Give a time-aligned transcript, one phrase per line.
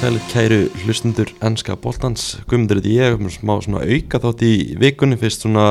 [0.00, 5.18] Sælir kæru hlustundur ennska bóltans, guðmundur þetta ég um smá svona auka þátt í vikunni.
[5.20, 5.64] Fyrst svona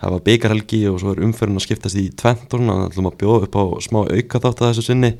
[0.00, 3.44] hafa beigarhelgi og svo er umferðin að skiptast í tvent og svona ætlum að bjóða
[3.44, 5.10] upp á smá auka þátt að þessu sinni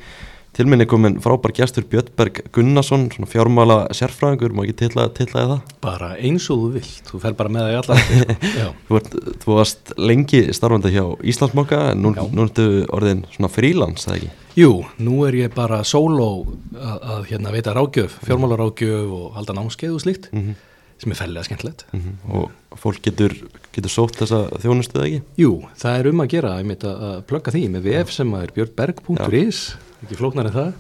[0.59, 5.53] til minni komin frábær gestur Björnberg Gunnarsson svona fjármála sérfræðingur, má ekki tillaði það?
[5.85, 7.99] Bara eins og þú vilt, þú fer bara með það í alla
[8.89, 9.01] þú,
[9.45, 14.33] þú varst lengi starfandi hjá Íslandsmokka en nú, nú ertu orðin svona frílans, það ekki?
[14.59, 16.31] Jú, nú er ég bara sóló
[16.75, 20.59] að, að hérna, veita rákjöf, fjármálarákjöf og halda námskeið og slíkt mm -hmm.
[20.99, 22.35] sem er fellega skemmtilegt mm -hmm.
[22.35, 23.35] Og fólk getur,
[23.75, 25.21] getur sótt þessa þjónustuð ekki?
[25.41, 29.63] Jú, það er um að gera að, plugga því með VF sem er björnberg.is
[30.05, 30.73] ekki flóknar en það.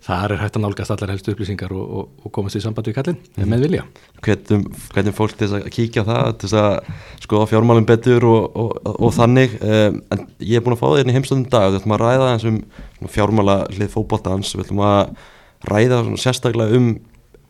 [0.00, 2.94] Þar er hægt að nálgast allar helstu upplýsingar og, og, og komast í samband við
[2.96, 3.50] kallin mm.
[3.52, 3.82] með vilja.
[4.24, 6.70] Hvernig, hvernig fólk til að kíkja það til að
[7.20, 8.56] skoða fjármálum betur og,
[8.94, 9.58] og þannig.
[9.60, 11.66] Um, en ég er búin að fá það hérna í heimstöðum dag.
[11.68, 15.12] Við ætlum að ræða eins um fjármála hlið fókbóltans, við ætlum að
[15.68, 16.90] ræða sérstaklega um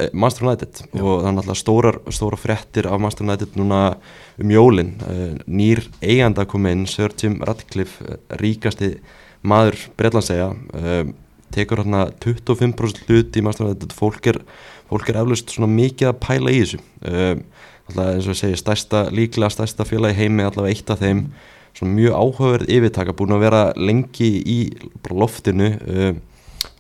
[0.00, 0.82] eh, Master United.
[0.90, 1.00] Já.
[1.02, 3.80] og það er náttúrulega stórar, stóra frettir af Master United núna
[4.40, 4.94] um jólin.
[5.04, 8.94] Uh, nýr eiganda kom inn, Sir Jim Radcliffe eh, ríkasti
[9.42, 10.50] maður Breitlandsega
[11.50, 13.94] tekur hérna 25% hlut í Master United.
[13.96, 14.38] Fólk er,
[14.90, 16.80] fólk er eflust svona mikið að pæla í þessu.
[17.90, 21.24] Alltaf eins og ég segi stærsta, líklega stærsta félagi heimi allavega eitt af þeim.
[21.74, 24.58] Svona mjög áhugaverð yfirtaka búin að vera lengi í
[25.08, 25.72] loftinu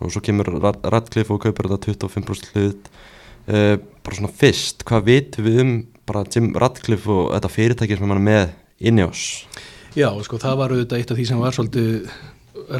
[0.00, 5.48] og svo kemur Radcliffe og kaupir þetta 25% hlut uh, bara svona fyrst, hvað vitum
[5.48, 5.74] við um
[6.08, 8.56] bara Jim Radcliffe og þetta fyrirtæki sem hann er með
[8.90, 9.26] inni ás
[9.98, 12.10] Já, sko það var auðvitað eitt af því sem var svolítið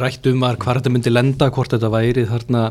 [0.01, 2.67] rætt um var hvað þetta myndi lenda, hvort þetta væri þarna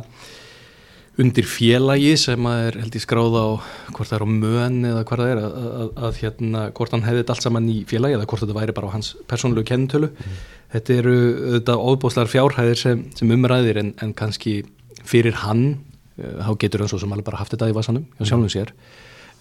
[1.19, 3.49] undir félagi sem er held í skráða á
[3.91, 7.03] hvort það er á mön eða hvað það er að, að, að hérna, hvort hann
[7.07, 10.11] hefði þetta allt saman í félagi eða hvort þetta væri bara á hans persónulegu kennutölu.
[10.13, 10.37] Mm.
[10.73, 14.59] Þetta eru auðvitað óbúslar fjárhæðir sem, sem umræðir en, en kannski
[15.07, 15.79] fyrir hann,
[16.19, 18.73] uh, þá getur hann svo sem alveg bara haft þetta í vasanum, hjá sjálfum sér.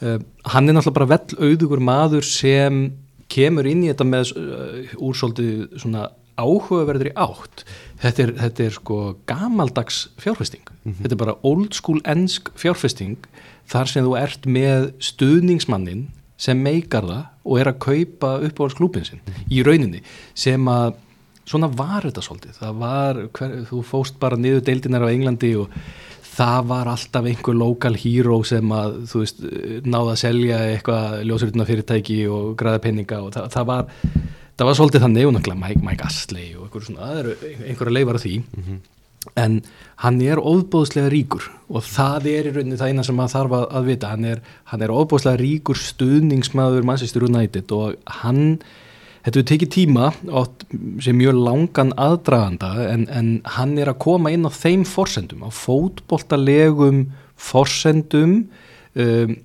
[0.00, 0.16] Uh,
[0.54, 2.86] hann er náttúrulega bara vel auðugur maður sem
[3.28, 6.08] kemur inn í þetta með uh, úrsóldi svona
[6.38, 7.64] áhugaverður í átt
[8.02, 11.00] þetta er, þetta er sko gamaldags fjárfesting mm -hmm.
[11.02, 13.26] þetta er bara old school ennsk fjárfesting
[13.68, 16.06] þar sem þú ert með stuðningsmannin
[16.38, 19.52] sem meikar það og er að kaupa uppáhaldsklúpin sinn mm -hmm.
[19.52, 20.02] í rauninni
[20.34, 20.94] sem að
[21.48, 22.58] svona var þetta svolítið.
[22.60, 25.72] Það var, hver, þú fóst bara niður deildinar á Englandi og
[26.38, 29.40] það var alltaf einhver lokal híró sem að þú veist
[29.88, 33.88] náða að selja eitthvað ljósuritina fyrirtæki og græða penninga og það, það var
[34.58, 37.34] það var svolítið þannig og náttúrulega Mike, Mike Astley og einhver svona, það eru
[37.66, 38.36] einhverja leifar af því.
[38.38, 38.78] Mm -hmm.
[39.36, 39.62] en
[39.96, 43.84] hann er óbúðslega ríkur og það er í rauninni það eina sem maður þarf að,
[43.84, 44.08] vita.
[44.08, 44.40] Hann er,
[44.72, 48.62] er óbúðslega ríkur stuðningsmaður Manchester United og hann
[49.28, 50.66] þetta við tekið tíma átt,
[51.04, 55.50] sem mjög langan aðdraganda en, en hann er að koma inn á þeim forsendum, á
[55.54, 57.06] fótboltalegum
[57.38, 58.40] forsendum
[58.98, 59.36] um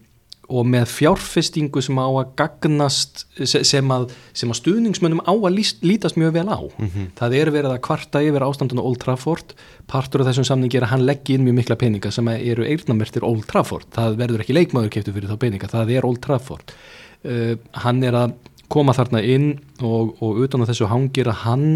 [0.54, 5.80] og með fjárfestingu sem á að gagnast sem að, sem að stuðningsmönnum á að líst,
[5.86, 6.60] lítast mjög vel á.
[6.60, 7.08] Mm -hmm.
[7.20, 9.56] það er verið að kvarta yfir ástandunum Old Trafford,
[9.88, 13.24] partur af þessum samningi er að hann leggja inn mjög mikla peninga sem eru eirnamertir
[13.24, 16.76] Old Trafford, það verður ekki leikmaður keftu fyrir þá peninga, það er Old Trafford.
[17.24, 18.34] Uh, hann er að
[18.74, 19.52] koma þarna inn
[19.82, 21.68] og, og utan á þessu hangir að hann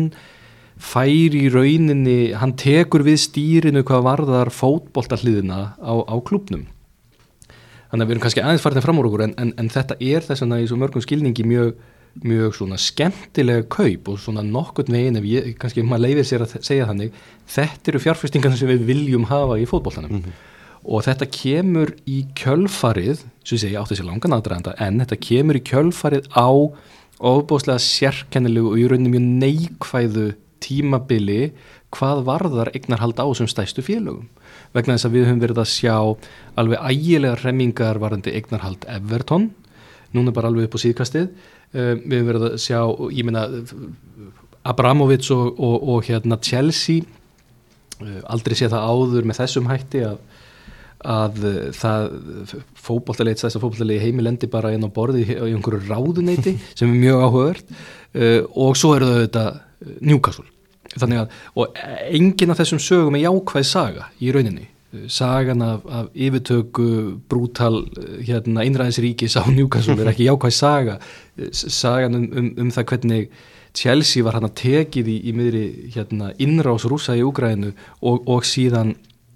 [0.78, 6.68] fær í rauninni, hann tekur við stýrinu hvað varðar fótboltahliðina á, á klubnum
[7.88, 10.26] þannig að við erum kannski aðeins farin fram úr okkur en, en, en þetta er
[10.26, 11.72] þess að í svo mörgum skilningi mjög,
[12.28, 16.58] mjög svona skemmtilega kaup og svona nokkurt veginn ef ég, kannski maður leifir sér að
[16.60, 17.16] segja þannig
[17.56, 20.46] þetta eru fjárfestingarna sem við viljum hafa í fótbolltanum mm -hmm.
[20.88, 25.60] Og þetta kemur í kjölfarið sem ég segi átti sér langan aðdraðanda en þetta kemur
[25.60, 26.50] í kjölfarið á
[27.18, 30.28] ofbóðslega sérkennilegu og í rauninni mjög neikvæðu
[30.64, 31.42] tímabili
[31.94, 34.28] hvað varðar eignarhald á sem stæstu félögum.
[34.76, 35.96] Vegna þess að við höfum verið að sjá
[36.60, 39.50] alveg ægilega remmingar varandi eignarhald Everton,
[40.16, 42.82] núna bara alveg upp á síðkastið, uh, við höfum verið að sjá,
[43.16, 43.46] ég meina
[44.68, 47.08] Abramovic og, og, og hérna Chelsea,
[48.02, 50.20] uh, aldrei sé það áður með þessum hætti að
[51.06, 51.44] að
[51.78, 52.08] það
[52.74, 57.26] fókbóltaleit, stæðst að fókbóltalegi heimilendi bara inn á borði í einhverju ráðuneyti sem er mjög
[57.28, 59.46] áhugavert uh, og svo eru þau þetta
[60.02, 60.48] Newcastle.
[60.98, 61.78] Þannig að, og
[62.10, 64.70] enginn af þessum sögum er jákvæð saga í rauninni.
[65.12, 66.88] Sagan af, af yfirtöku
[67.30, 67.84] brútal
[68.24, 70.98] hérna, einræðisríkis á Newcastle er ekki jákvæð saga.
[71.52, 73.30] Sagan um, um, um það hvernig
[73.78, 78.48] Chelsea var hann að tekið í, í miðri hérna, innrás rúsa í Úgrænu og, og
[78.48, 78.96] síðan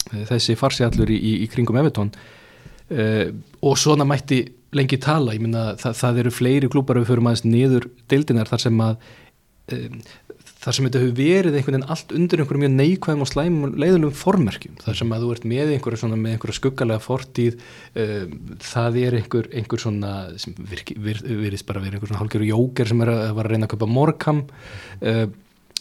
[0.10, 3.28] þessi farsiallur í, í, í kringum Evertón uh,
[3.62, 4.44] og svona mætti
[4.76, 8.66] lengi tala, ég minna það, það eru fleiri klúpar við förum aðeins niður deildinar þar
[8.66, 9.10] sem að
[9.76, 9.98] um,
[10.62, 14.18] þar sem þetta hefur verið einhvern veginn allt undir einhverjum mjög neikvæðum og slæmum leiðulegum
[14.18, 17.58] formerkjum, þar sem að þú ert með einhverja svona með einhverja skuggalega fortíð
[18.04, 18.36] um,
[18.68, 20.12] það er einhver, einhver svona
[20.42, 23.74] sem virðist bara verið einhver svona hálfgerðu jóker sem er að, var að reyna að
[23.74, 25.26] kaupa morgam uh,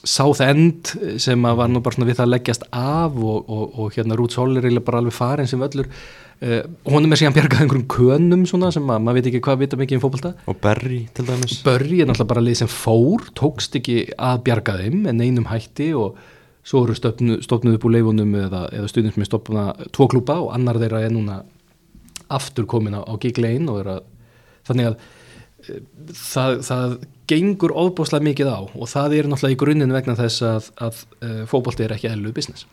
[0.06, 3.94] South End sem var nú bara svona við það að leggjast af og, og, og
[3.96, 5.88] hérna Rúts Holl er bara alveg farin sem völlur.
[6.40, 9.76] Uh, honum er síðan bjargað einhverjum könum svona sem að maður veit ekki hvað vita
[9.76, 11.58] mikið um fókbalta og Berry til dæmis.
[11.66, 15.90] Börri er náttúrulega bara lið sem fór tókst ekki að bjarga þeim en einum hætti
[16.00, 16.16] og
[16.64, 20.38] svo eru stofnuð stofnu upp úr leifunum eða, eða stundum sem er stopna tvo klúpa
[20.40, 21.42] og annar þeirra er núna
[22.32, 24.02] aftur komin á, á gig lane og er að
[24.70, 25.08] þannig að
[26.16, 26.94] það, það
[27.30, 31.42] gengur ofbúslega mikið á og það er náttúrulega í grunninn vegna þess að, að uh,
[31.50, 32.66] fótbolti er ekki eðlu business.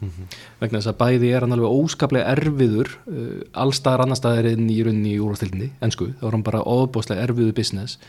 [0.62, 4.80] Vegna þess að bæði er hann alveg óskaplega erfiður uh, allstaðar annar staðar en í
[4.88, 8.00] runni í úrvastildinni ennsku, þá er hann bara ofbúslega erfiður business.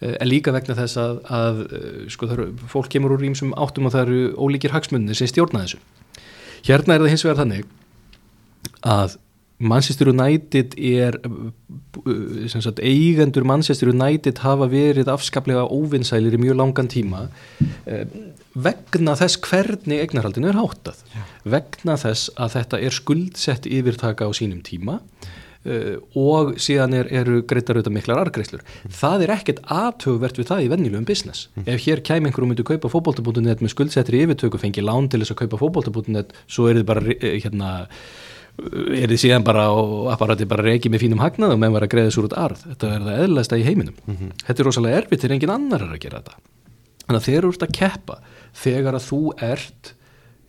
[0.00, 1.64] Uh, en líka vegna þess að, að
[2.16, 5.82] sko, eru, fólk kemur úr rýmsum áttum og það eru ólíkir hagsmunni sem stjórna þessu.
[6.64, 7.68] Hérna er það hins vegar þannig
[8.80, 9.20] að
[9.60, 11.18] Manchester United er
[12.48, 17.26] sem sagt, eigendur Manchester United hafa verið afskaplega óvinnsælir í mjög langan tíma
[17.84, 18.06] eh,
[18.54, 21.26] vegna þess hvernig eignarhaldinu er háttað Já.
[21.56, 24.98] vegna þess að þetta er skuldsett yfirtaka á sínum tíma
[25.68, 28.64] uh, og síðan er, eru greitar auðvitað miklar argreislur.
[28.96, 31.46] Það er ekkert aðtöfuvert við það í vennilegum business.
[31.62, 35.42] Ef hér kæm einhverjum myndi kaupa fótbolta.net með skuldsettri yfirtöku, fengi lán til þess að
[35.44, 37.72] kaupa fótbolta.net, svo er þið bara eh, hérna
[38.96, 41.92] er þið síðan bara og apparati bara reikið með fínum hagnað og menn var að
[41.94, 42.64] greiða svo út arð.
[42.72, 43.96] Þetta er það eðlæsta í heiminum.
[44.46, 46.36] Þetta er rosalega erfitt þegar engin annar er að gera þetta.
[47.06, 48.20] Þannig að þegar þú ert að keppa
[48.60, 49.94] þegar að þú ert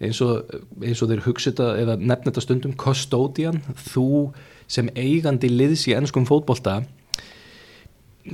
[0.01, 3.61] eins og, eins og þeir hugsa þetta eða nefna þetta stundum custodian
[3.91, 4.31] þú
[4.71, 6.81] sem eigandi liðs í ennskum fótbolta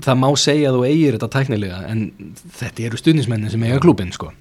[0.03, 2.03] það má segja að þú eigir þetta tæknilega en
[2.59, 4.31] þetta eru stundismennin sem eiga klúbin sko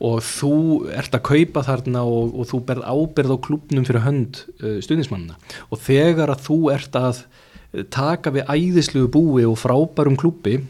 [0.00, 0.54] og þú
[0.96, 5.38] ert að kaupa þarna og, og þú berð áberð á klúbnum fyrir hönd uh, stundismannina
[5.68, 10.60] og þegar að þú ert að uh, taka við æðisluðu búi og frábærum klúbi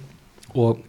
[0.58, 0.80] og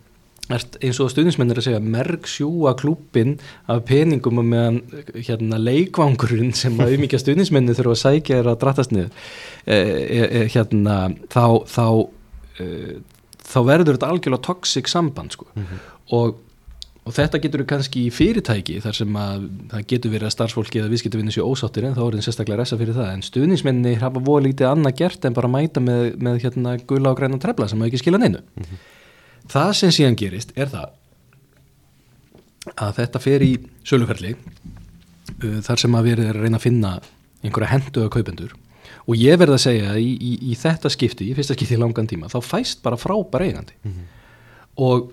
[0.56, 3.38] ert eins og stundismennir að segja merg sjúa klúbin
[3.72, 4.80] af peningum og meðan
[5.16, 9.12] hérna, leikvangurinn sem að umíkja stundismenni þurfa að sækja er að drattast niður
[9.66, 10.98] eh, eh, hérna,
[11.32, 11.86] þá þá,
[12.64, 12.96] eh,
[13.52, 15.50] þá verður þetta algjörlega toxic samband sko.
[16.18, 16.40] og
[17.12, 19.42] og þetta getur kannski í fyrirtæki þar sem að
[19.74, 22.78] það getur verið að starfsfólki eða viðskiptavinni séu ósáttir en þá er það sérstaklega resa
[22.80, 23.10] fyrir það.
[23.12, 27.20] En stuðnismenni hafa voru lítið annað gert en bara mæta með, með hérna gula og
[27.20, 28.44] græna trefla sem hafa ekki skilað neinu.
[29.52, 30.98] Það sem síðan gerist er það
[32.78, 33.52] að þetta fer í
[33.92, 36.96] söluferli uh, þar sem að verið er að reyna að finna
[37.42, 38.56] einhverja henduða kaupendur.
[39.10, 41.82] Og ég verð að segja að í, í, í þetta skipti, í fyrsta skipti í
[41.82, 43.76] langan tíma þá fæst bara frábæra eigandi.
[44.80, 45.10] Og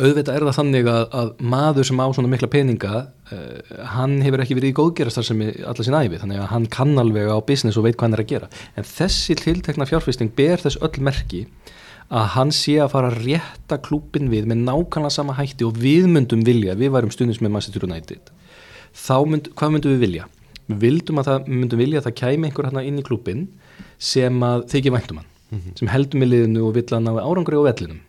[0.00, 4.42] auðvitað er það þannig að, að maður sem á svona mikla peninga uh, hann hefur
[4.42, 7.78] ekki verið í góðgerastar sem allar sín æfi, þannig að hann kann alveg á business
[7.78, 8.50] og veit hvað hann er að gera.
[8.74, 11.44] En þessi tiltekna fjárfesting ber þess öll merki
[12.14, 16.08] að hann sé að fara að rétta klúpin við með nákvæmlega sama hætti og við
[16.10, 18.32] myndum vilja, við værum stundins með Manchester United.
[18.94, 20.26] Þá mynd, hvað myndum við vilja?
[20.68, 23.46] Við vildum að það, myndum vilja að það kæmi einhver hérna inn í klúpin
[24.00, 25.30] sem að þykja væntum hann
[25.78, 28.00] sem heldum í liðinu og vill að ná árangri á vellinum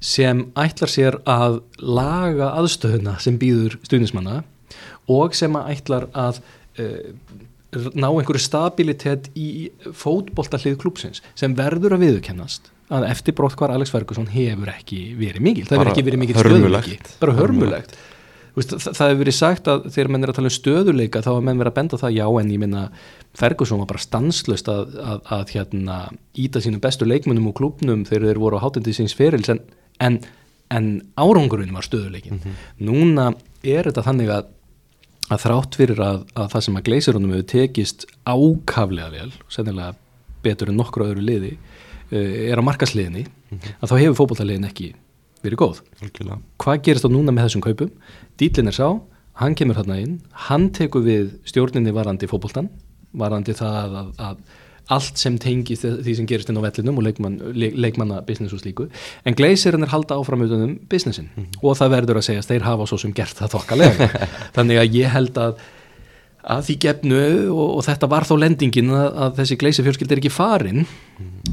[0.00, 4.42] sem ætlar sér að laga aðstöðuna sem býður stuðnismanna
[5.10, 6.40] og sem að ætlar að
[6.78, 7.12] uh,
[7.98, 13.74] ná einhverju stabilitet í fótbolta hlið klúpsins sem verður að viðurkennast að eftir brott hvar
[13.74, 17.98] Alex Ferguson hefur ekki verið mikil, það hefur ekki verið mikil stöðuleiki, bara hörmulegt.
[18.56, 21.28] Veist, það, það hefur verið sagt að þegar menn er að tala um stöðuleika þá
[21.34, 22.84] er menn verið að benda það já en ég minna
[23.38, 25.98] Ferguson var bara stanslöst að, að, að hérna,
[26.46, 29.60] íta sínum bestu leikmunum og klubnum þegar þeir voru á hátindi síns ferils en,
[30.04, 30.20] en,
[30.74, 30.86] en
[31.18, 32.42] árangurinn var stöðuleikin
[32.82, 33.32] núna
[33.64, 34.52] er þetta þannig að,
[35.28, 39.96] að þrátt fyrir að, að það sem að gleysirunum hefur tekist ákaflega vel sennilega
[40.44, 43.26] betur en nokkru öðru liði uh, er á markasliðinni
[43.56, 44.92] að þá hefur fótboltaliðin ekki
[45.44, 45.80] verið góð.
[46.02, 46.40] Algjörlega.
[46.58, 47.90] Hvað gerist þá núna með þessum kaupum?
[48.40, 48.88] Dýtlinn er sá,
[49.38, 50.14] hann kemur þarna inn
[50.48, 52.70] hann tekur við stjórninni varandi fótboltan,
[53.18, 54.40] varandi það að, að
[54.94, 58.62] allt sem tengist því sem gerist inn á vellinum og leikmann, leik, leikmanna business og
[58.62, 58.88] slíku,
[59.28, 61.28] en gleysirinn er halda áfram utanum businessin.
[61.60, 64.08] Og það verður að segja að þeir hafa svo sem gert það þokkalega.
[64.56, 65.60] Þannig að ég held að
[66.48, 70.20] að því gefnu og, og þetta var þó lendingin að, að þessi gleysi fjölskyld er
[70.22, 70.86] ekki farin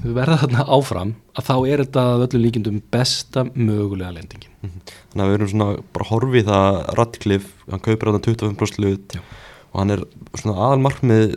[0.04, 4.54] við verða þarna áfram að þá er þetta að öllum líkindum besta mögulega lendingin.
[5.12, 9.24] Þannig að við erum svona bara horfið það Radcliffe, hann kaupir hann 25% hlut Já.
[9.72, 10.06] og hann er
[10.38, 11.36] svona aðal markmið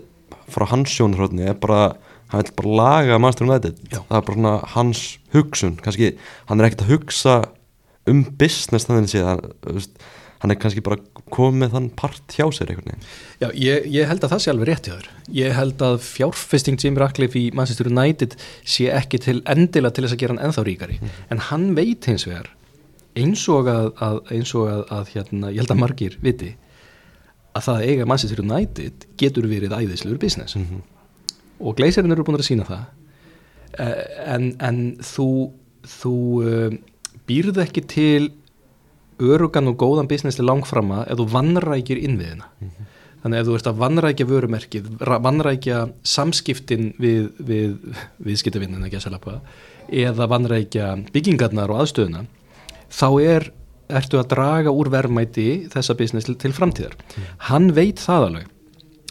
[0.53, 1.97] frá hans sjónarhóðni er bara,
[2.33, 4.01] hann vil bara laga Manchester United, Já.
[4.09, 6.13] það er bara svona hans hugsun, kannski,
[6.51, 7.37] hann er ekkert að hugsa
[8.09, 9.89] um business þannig að hann,
[10.43, 11.01] hann er kannski bara
[11.35, 13.09] komið þann part hjá sér einhvern veginn.
[13.43, 16.79] Já, ég, ég held að það sé alveg rétt í þaður ég held að fjárfesting
[16.81, 20.65] Jim Ratcliffe í Manchester United sé ekki til endilega til þess að gera hann ennþá
[20.69, 21.01] ríkari.
[21.03, 21.19] Mm.
[21.35, 22.53] en hann veit hins vegar
[23.19, 26.55] eins og að, að, eins og að, að hérna, ég held að margir viti
[27.59, 30.83] að það eiga Manchester United getur verið æðislegur business mm -hmm.
[31.61, 32.85] og gleisirinn eru búin að sína það
[33.79, 35.51] eh, en, en þú
[35.89, 36.77] þú uh,
[37.29, 38.33] býrð ekki til
[39.19, 42.85] örugan og góðan business til langframma ef þú vannrækir innviðina mm -hmm.
[43.23, 47.77] þannig ef þú ert að vannrækja vörumerkið vannrækja samskiptin við, við
[48.19, 48.91] viðskiptavinnin
[49.89, 52.27] eða vannrækja byggingarnar og aðstöðuna
[52.91, 53.53] þá er,
[53.89, 57.27] ertu að draga úr verðmæti þessa business til, framtíðar mm.
[57.51, 58.55] hann veit það alveg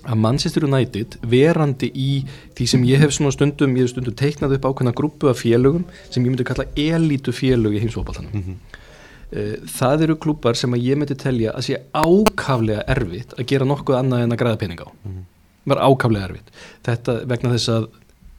[0.07, 2.11] að Manchester United verandi í
[2.55, 5.87] því sem ég hef svona stundum ég hef stundum teiknað upp ákveðna grúpu af félögum
[6.09, 8.83] sem ég myndi kalla elítu félög í heimsópaltanum mm -hmm.
[9.27, 13.65] Eh, það eru klúpar sem að ég myndi telja að sé ákaflega erfitt að gera
[13.65, 15.23] nokkuð annað en að græða pening á mm -hmm.
[15.65, 16.51] var ákaflega erfitt
[16.83, 17.87] þetta vegna þess að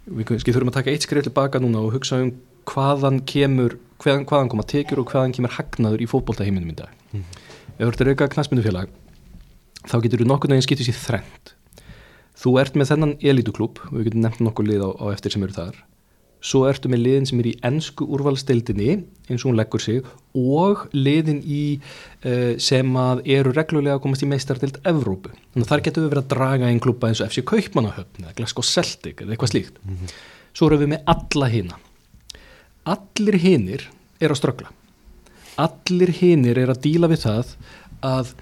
[0.07, 2.33] við þurfum að taka eitt skrif tilbaka núna og hugsa um
[2.65, 6.91] hvaðan kemur hvaðan, hvaðan koma tekjur og hvaðan kemur hagnaður í fótbóltaheiminum í dag?
[7.13, 7.45] Mm -hmm.
[7.79, 8.89] ef þú ert að reyka knastmyndufélag
[9.89, 11.55] þá getur þú nokkur neginn skiptið sér þrengt
[12.39, 15.45] þú ert með þennan elituklúp og við getum nefnt nokkur lið á, á eftir sem
[15.45, 15.79] eru þar.
[16.39, 18.93] Svo ertu með liðin sem er í ennsku úrvalstildinni
[19.27, 20.07] eins og hún leggur sig
[20.39, 21.81] og liðin í
[22.23, 26.13] uh, sem að eru reglulega að komast í meistartild Evrópu, þannig að þar getur við
[26.15, 29.83] verið að draga einn klúpa eins og FC Kaupmannahöfn eða Glasgow Celtic eða eitthvað slíkt.
[29.83, 30.17] Mm -hmm.
[30.55, 31.83] svo erum við með alla hina
[32.95, 33.89] allir hinir
[34.21, 34.73] er að ströggla
[35.59, 37.55] allir hinir er að díla við það
[38.07, 38.33] að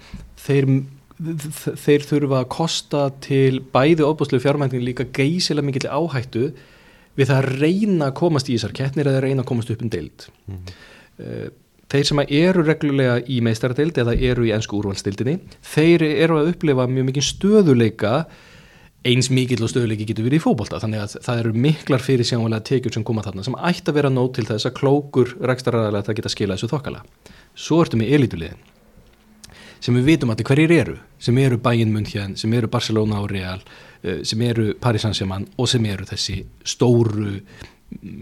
[0.45, 0.69] þeir
[1.17, 6.51] þeir þurfa að kosta til bæði ofbúslu fjármængin líka geysilega mikill áhættu
[7.17, 9.89] við það að reyna að komast í þessar kettnir eða reyna að komast upp um
[9.89, 11.55] deild mm -hmm.
[11.89, 15.39] þeir sem eru reglulega í meistaradeild eða eru í ennsku úrvalstildinni
[15.73, 18.13] þeir eru að upplifa mjög mikið stöðuleika
[19.07, 22.65] eins mikill og stöðuleiki getur verið í fókbólta þannig að það eru miklar fyrir sjánlega
[22.71, 26.19] tekjur sem koma þarna sem ætti að vera nót til þess að klókur rekstraræðilega það
[26.19, 27.03] geta skilað þessu þokkala
[27.57, 28.65] svo ertu með elituliðin
[29.77, 33.61] sem við vitum allir hverjir eru sem eru Bayern München, sem eru Barcelona og Real
[34.03, 37.39] Eh, sem eru Paris Saint-Germain og sem eru þessi stóru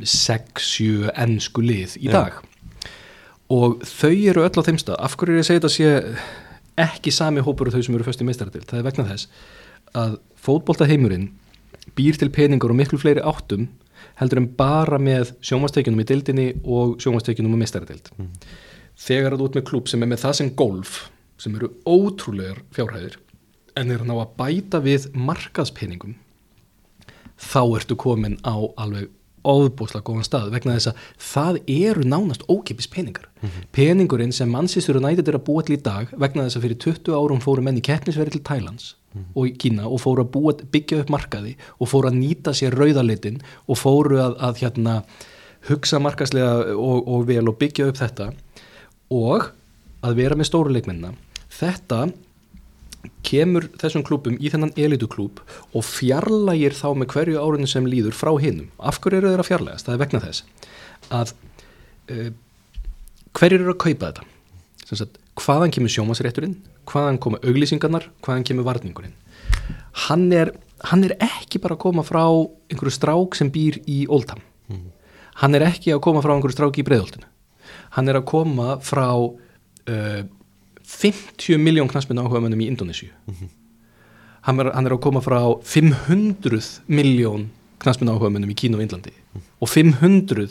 [0.06, 2.38] 6-7 ennsku lið í dag.
[2.38, 2.52] Ja.
[3.50, 4.96] og þau eru öll á þeim stað.
[5.06, 5.90] Af hverju er ég að segja þetta sé
[6.82, 9.28] ekki sami hópur og þau sem eru fyrst í meistaratil það er vegna þess
[9.96, 11.32] að fótboltaheimurinn
[11.98, 13.68] býr til peningur og miklu fleiri áttum
[14.20, 18.32] heldur en bara með sjómastekjunum í dildinni og sjómastekjunum í meistaratild mm.
[19.08, 20.98] þegar þú ert með klub sem er með það sem golf
[21.42, 23.20] sem eru ótrúlegar fjárhæðir
[23.76, 26.16] en er ná að bæta við markaðspenningum
[27.36, 29.12] þá ertu komin á alveg
[29.46, 33.66] óbúslega góðan stað vegna þess að það eru nánast ókipis peningar mm -hmm.
[33.72, 36.78] peningurinn sem mannsýstur og nætið er að búa til í dag vegna þess að fyrir
[36.78, 40.32] 20 árum fóru menn í keppnisverði til Thailands mm og í Kína og fóru að
[40.32, 44.96] búa, byggja upp markaði og fóru að nýta sér rauðalitin og fóru að, að hérna,
[45.70, 48.30] hugsa markaslega og, og vel og byggja upp þetta
[49.16, 49.50] og
[50.06, 51.14] að vera með stóruleikminna
[51.56, 52.10] þetta
[53.26, 55.42] kemur þessum klúpum í þennan elituklúp
[55.76, 58.70] og fjarlægir þá með hverju árunni sem líður frá hinnum.
[58.80, 59.88] Af hverju eru þeir að fjarlægast?
[59.88, 60.46] Það er vegna þess
[61.16, 61.34] að
[62.14, 62.32] uh,
[63.40, 64.28] hverju eru að kaupa þetta?
[64.86, 66.58] Sagt, hvaðan kemur sjómasrétturinn?
[66.86, 68.10] Hvaðan koma auglýsingarnar?
[68.26, 69.16] Hvaðan kemur varningurinn?
[70.06, 70.52] Hann er,
[70.92, 74.44] hann er ekki bara að koma frá einhverju strák sem býr í Oldham.
[74.70, 74.92] Mm.
[75.42, 77.28] Hann er ekki að koma frá einhverju strák í Breðoltinu.
[77.96, 80.24] Hann er að koma frá uh,
[80.86, 83.50] 50 miljón knastmynda áhuga mönnum í Indonésiu mm -hmm.
[84.42, 87.50] hann, hann er að koma frá 500 miljón
[87.80, 90.50] knastmynda áhuga mönnum í Kína og Índlandi mm og 500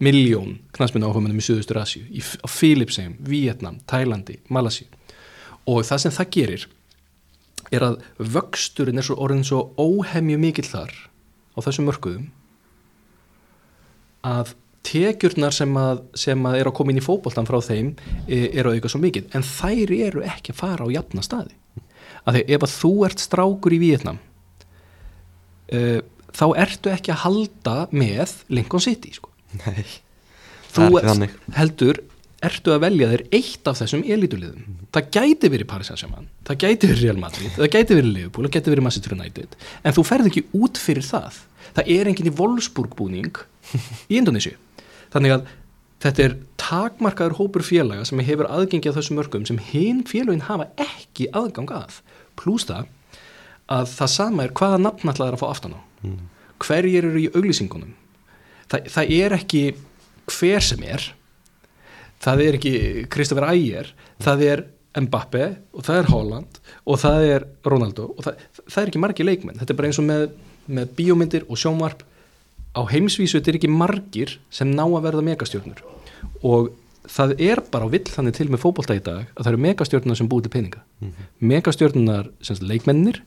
[0.00, 2.02] miljón knastmynda áhuga mönnum í Suðustur Asju
[2.44, 4.86] á Filipsheim, Vietnam, Tælandi Malasíu
[5.68, 6.66] og það sem það gerir
[7.70, 10.94] er að vöxturinn er svo orðin svo óhemju mikill þar
[11.54, 12.28] á þessum mörkuðum
[14.26, 14.54] að
[14.86, 17.92] tekjurnar sem að, sem að er að koma inn í fókbóltan frá þeim
[18.26, 19.28] e, er að auka svo mikið.
[19.36, 21.56] En þær eru ekki að fara á jafna staði.
[22.24, 24.20] Af því ef að þú ert strákur í Vietnam
[25.72, 26.00] uh,
[26.36, 29.32] þá ertu ekki að halda með Lincoln City sko.
[29.64, 29.84] Nei,
[30.70, 31.00] þú
[31.56, 32.02] heldur
[32.46, 34.80] ertu að velja þér eitt af þessum elituliðum mm.
[34.96, 38.54] það gæti verið Paris Saint-Germain það gæti verið Real Madrid, það gæti verið Liverpool það
[38.56, 41.40] gæti verið Manchester United en þú ferð ekki út fyrir það.
[41.76, 43.42] Það er enginn í Wolfsburg búning
[44.10, 44.54] í Indonési
[45.12, 45.50] þannig að
[46.00, 50.70] þetta er takmarkaður hópur félaga sem hefur aðgengi að þessum mörgum sem hinn félagin hafa
[50.80, 52.00] ekki aðgang að.
[52.40, 52.88] Pluss það
[53.70, 55.80] að það sama er hvaða nafnallar að fá aftan á.
[56.00, 56.20] Mm.
[56.60, 57.92] hverjir eru í auglýsingunum?
[58.72, 59.62] Þa, það er ekki
[60.30, 61.04] hver sem er
[62.24, 62.74] það er ekki
[63.12, 64.64] Kristoffer Ægir það er
[64.98, 69.28] Mbappe og það er Holland og það er Ronaldo og það, það er ekki margir
[69.28, 69.58] leikmenn.
[69.60, 70.24] Þetta er bara eins og með,
[70.66, 72.02] með bíómyndir og sjónvarp.
[72.74, 75.84] Á heimsvísu þetta er ekki margir sem ná að verða megastjórnur
[76.46, 76.72] og
[77.10, 80.28] það er bara vill þannig til með fótbolta í dag að það eru megastjórnunar sem
[80.30, 80.82] búið til peninga.
[81.00, 81.30] Mm -hmm.
[81.52, 83.22] megastjórnunar leikmennir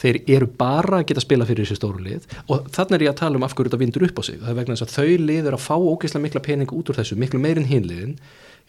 [0.00, 3.20] þeir eru bara að geta spila fyrir þessi stóru lið og þannig er ég að
[3.20, 4.38] tala um af hverju þetta vindur upp á sig.
[4.40, 6.98] Það er vegna þess að þau lið eru að fá ógeðslega mikla pening út úr
[6.98, 8.16] þessu, miklu meirinn hinliðin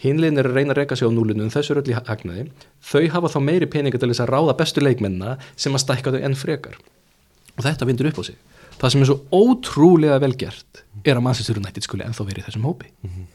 [0.04, 2.48] hinliðin eru að reyna að reyka sig á núlinu en þessu eru öll í hagnaði.
[2.84, 6.24] Þau hafa þá meiri peninga til þess að ráða bestu leikmennina sem að stækka þau
[6.26, 6.80] enn frekar.
[7.54, 8.40] Og þetta vindur upp á sig.
[8.82, 12.68] Það sem er svo ótrúlega velgert er að Manchester United skuli ennþá verið í þessum
[12.68, 12.90] hópi.
[13.06, 13.30] Mm -hmm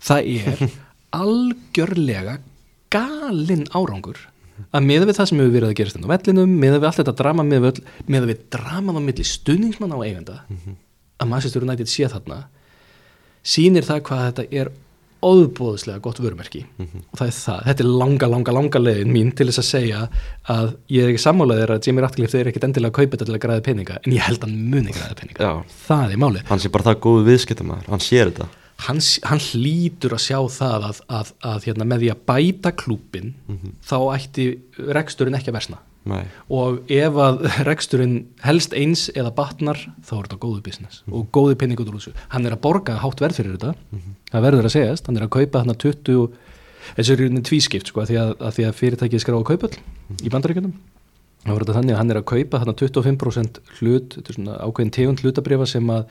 [0.00, 0.64] það er
[1.22, 2.38] algjörlega
[2.92, 4.18] galinn árangur
[4.70, 7.00] að miða við það sem hefur verið að gerast inn á vellinum, miða við allt
[7.00, 10.76] þetta drama miða við, miða við draman á milli stuðningsmann á eigenda mm -hmm.
[11.18, 12.44] að Manchester United sé þarna
[13.42, 14.72] sínir það hvað þetta er
[15.20, 17.02] óbúðslega gott vörumerki mm -hmm.
[17.12, 20.08] og það er það, þetta er langa, langa, langa leiðin mín til þess að segja
[20.48, 23.44] að ég er ekki sammálaðið að Jimmy Ratcliffe er ekkit endilega kaupa þetta til að
[23.44, 25.52] græða peninga en ég held að hann muni græða peninga Já.
[25.88, 26.46] það er málið.
[26.48, 28.48] Hann sé bara það góðu viðskiptamæður, hann sér þetta
[28.86, 33.32] hann, hann hlýtur að sjá það að, að, að hérna, með því að bæta klúpin
[33.34, 33.78] mm -hmm.
[33.86, 34.46] þá ætti
[34.98, 36.24] reksturinn ekki að versna Nei.
[36.48, 41.18] og ef að reksturinn helst eins eða batnar þá er þetta góðu business mm -hmm.
[41.18, 43.98] og góðu penning út úr þessu hann er að borga hátt verð fyrir þetta mm
[43.98, 44.14] -hmm.
[44.32, 46.30] það verður að segjast, hann er að kaupa þarna 20
[46.96, 49.68] þessu er rauninni tvískipt sko, að því að, að, því að fyrirtækið skrá að kaupa
[49.68, 49.76] all
[50.24, 50.74] í bandaríkjunum
[51.44, 54.56] þá verður þetta þannig að hann er að kaupa þarna 25% hlut, þetta er svona
[54.60, 56.04] ákveðin tegund hlutabrifa sem að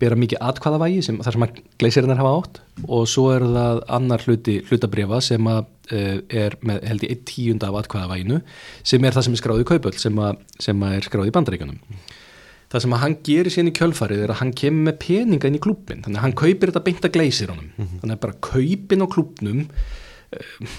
[0.00, 2.62] bera mikið atkvæðavægi sem þar sem að gleisirinnar hafa átt.
[2.88, 7.26] Og svo er það annar hluti hlutabrifa sem að uh, er með held ég eitt
[7.30, 8.40] tíund af atkvæðavæginu
[8.82, 10.24] sem er það sem er skráð í kaupöld sem,
[10.62, 11.80] sem að er skráð í bandaríkanum
[12.72, 15.58] það sem að hann gerir síðan í kjölfarið er að hann kemur með peninga inn
[15.58, 17.68] í klubin þannig að hann kaupir þetta beint að gleisir honum.
[17.68, 18.00] Mm -hmm.
[18.00, 20.76] þannig að bara kaupin á klubnum uh,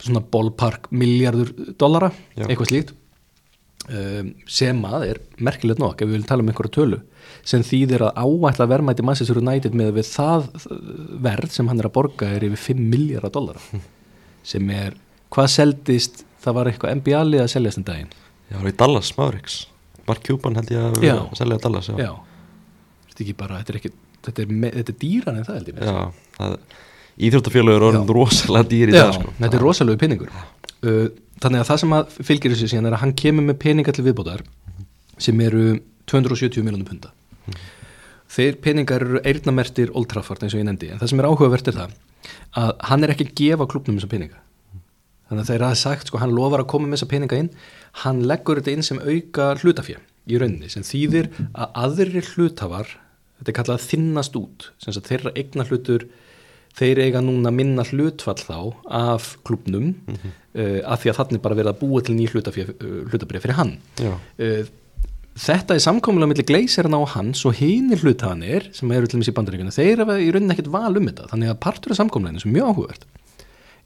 [0.00, 2.48] svona ballpark miljardur dollara, Já.
[2.48, 2.94] eitthvað slíkt
[4.50, 7.00] sem að er merkilegt nokk ef við viljum tala um einhverju tölu
[7.46, 10.48] sem þýðir að áætla verðmætti Manchester United með við það
[11.24, 13.60] verð sem hann er að borga er yfir 5 miljardar dólar
[14.50, 14.96] sem er,
[15.32, 18.12] hvað seldist það var eitthvað NBA-lið að seljast en daginn.
[18.50, 19.56] Já, það var í Dallas Mavericks.
[20.08, 22.12] Mark Cuban held ég að, að selja Dallas Já, já.
[23.10, 23.92] þetta er ekki bara þetta er, ekki,
[24.26, 25.98] þetta er, er dýran en það held ég Já,
[26.38, 26.56] það,
[27.18, 29.32] íþjóttafélögur er orðin rosalega dýr í það sko.
[29.38, 31.06] þetta er rosalega pinningur uh,
[31.40, 34.04] þannig að það sem að fylgir þessu síðan er að hann kemur með peninga til
[34.06, 34.44] viðbótar
[35.20, 35.64] sem eru
[36.10, 37.12] 270 miljónum punta
[37.46, 37.58] mm.
[38.36, 40.92] þeir peningar eru eirnamertir Old Trafford eins og ég nefndi.
[40.92, 41.98] En það sem er áhugavert er það
[42.60, 44.40] að hann er ekki að gefa klubnum þessa peninga.
[45.30, 47.50] Þannig að þeir hafa sagt sko hann lofar að koma með þessa peninga inn.
[48.02, 52.90] Hann leggur þetta inn sem auka hlutafjö í rauninni sem þýðir að aðrir hlutafar
[53.40, 56.06] þetta er kallað að þinnast út sem þeirra eigna hlutur
[56.78, 60.34] þeir eiga núna minna hlutfall þá af klubnum mm -hmm.
[60.54, 63.76] uh, af því að þannig bara verða búið til ný hlutabrið fyrir hann.
[64.00, 64.64] Uh,
[65.40, 69.28] þetta er samkomlega millir gleisirna á hans og hinnir hlutafanir sem eru til og með
[69.28, 72.40] sér bandaríkuna, þeir eru í rauninni ekkert val um þetta, þannig að partur af samkomleginu
[72.40, 73.04] sem er mjög áhugavert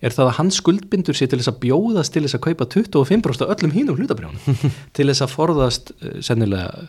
[0.04, 3.44] er það að hans skuldbindur sér til þess að bjóðast til þess að kaupa 25%
[3.44, 6.88] af öllum hínum hlutabrjónum til þess að forðast sennilega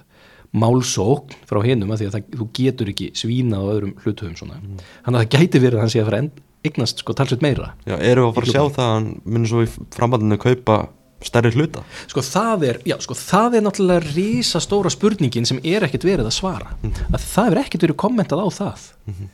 [0.55, 4.59] málsókn frá hinnum að því að það, þú getur ekki svína á öðrum hlutuðum svona.
[4.61, 4.83] Mm.
[5.05, 6.21] þannig að það gæti verið að hann sé að fara
[6.65, 9.65] eignast sko talsveit meira Já, eru að fara að sjá það að hann minnur svo
[9.65, 10.77] í frambandinu að kaupa
[11.25, 11.83] stærri hluta?
[12.11, 16.29] Sko það er, já, sko það er náttúrulega rísa stóra spurningin sem er ekkert verið
[16.29, 16.75] að svara.
[16.83, 18.85] Mm að það er ekkert verið kommentað á það.
[19.05, 19.29] Mm -hmm.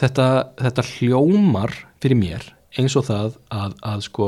[0.00, 0.26] þetta,
[0.64, 4.26] þetta hljómar fyrir mér eins og það að, að sko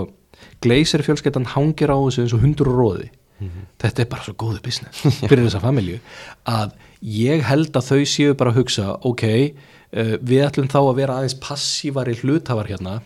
[0.60, 3.10] gleisir fjölskeittan hangir á þessu eins og hundur og róði
[3.44, 3.70] mm -hmm.
[3.84, 6.00] þetta er bara svo góðu business fyrir þessa familju
[6.50, 10.96] að ég held að þau séu bara að hugsa ok, uh, við ætlum þá að
[11.02, 13.00] vera aðeins passívari hlutafar hérna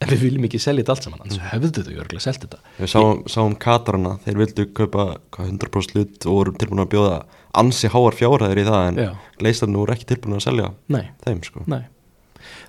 [0.00, 1.50] en við viljum ekki selja þetta allt saman þannig að mm.
[1.52, 6.38] hefðu þau örgulega selgt þetta Við sáum, sáum Katarana, þeir vildu kaupa 100% hlut og
[6.38, 7.16] voru tilbúin að bjóða
[7.60, 9.00] ansi háar fjárhæðir í það en
[9.44, 11.02] leistarinn voru ekki tilbúin að selja Nei.
[11.24, 11.64] þeim sko.
[11.70, 11.82] Nei.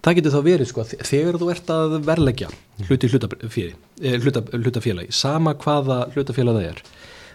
[0.02, 2.50] Það getur þá verið sko, þegar þú ert að verleggja
[2.90, 4.82] hluti hlutafélagi hluta, hluta
[5.16, 6.84] sama hvaða hlutafélagi það er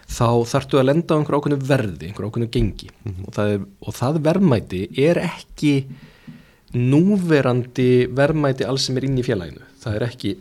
[0.07, 2.89] þá þartu að lenda á einhverju ákveðinu verði, einhverju ákveðinu gengi.
[3.03, 3.27] Mm -hmm.
[3.27, 5.73] og, það er, og það verðmæti er ekki
[6.73, 9.63] núverandi verðmæti alls sem er inn í félaginu.
[9.83, 10.37] Það er ekki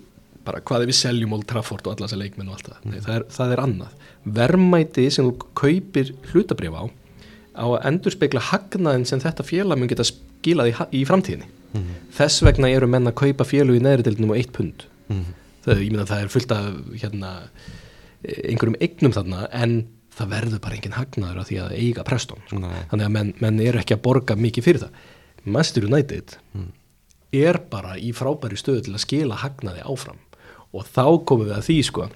[0.47, 3.01] bara hvað er við seljum Old Trafford og alla þessar leikmenn og allt það, Nei,
[3.01, 4.07] það, er, það er annað.
[4.39, 6.85] Verðmæti sem þú kaupir hlutabrif á
[7.57, 11.49] á að endur spekla hagnaðin sem þetta félag mun geta skilað í, í framtíðinni.
[11.73, 12.05] Mm -hmm.
[12.19, 14.87] þess vegna eru menn að kaupa félag í neðri og eitt pund.
[15.09, 15.35] Mm -hmm.
[15.65, 16.67] það, ég að það er fullt af
[17.03, 17.31] hérna,
[18.25, 19.77] einhverjum eignum þarna en
[20.17, 22.61] það verður bara engin hagnaður af því að eiga prestón sko.
[22.91, 24.93] þannig að menn, menn eru ekki að borga mikið fyrir það.
[25.45, 26.73] Master United mm
[27.37, 30.21] er bara í frábæri stöðu til að skila hagnaði áfram.
[30.73, 32.09] Og þá komum við að því sko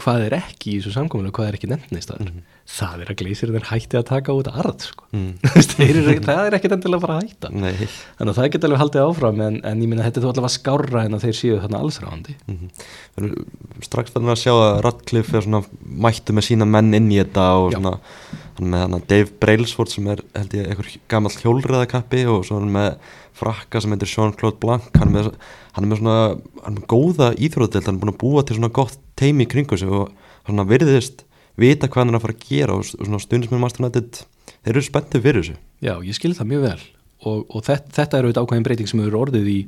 [0.00, 2.42] hvað er ekki í þessu samkominlega, hvað er ekki nefnist mm -hmm.
[2.64, 5.06] Það er að gleysir þeir hætti að taka út arð sko.
[5.12, 5.32] mm.
[6.24, 7.88] það er ekki endilega að fara að hætta Nei.
[8.16, 10.54] þannig að það geta alveg haldið áfram en, en ég minna þetta er þó allavega
[10.54, 13.82] skárra en að þeir séu þarna allsráðandi mm -hmm.
[13.84, 15.62] Strax þannig að sjá að Radcliffe er svona
[16.06, 17.94] mættu með sína menn inn í þetta og svona
[18.64, 22.96] með hana Dave Brailsford sem er held ég einhver gammal hjólriðakappi og svo með
[23.34, 25.30] frakka sem heitir Jean-Claude Blanc hann er með,
[25.74, 26.18] hann er með svona
[26.62, 29.76] hann er með góða íþróðdelt, hann er búin að búa til svona gott teimi kringu
[29.76, 30.12] sig og
[30.46, 31.23] hann verðist
[31.60, 34.22] vita hvað hann er að fara að gera og svona stundismenn maðurstofnættið
[34.54, 35.58] þeir eru spenntið fyrir þessu.
[35.84, 36.86] Já, ég skil það mjög vel.
[37.24, 39.58] Og, og þetta, þetta er auðvitað ákvæðin breyting sem eru orðið í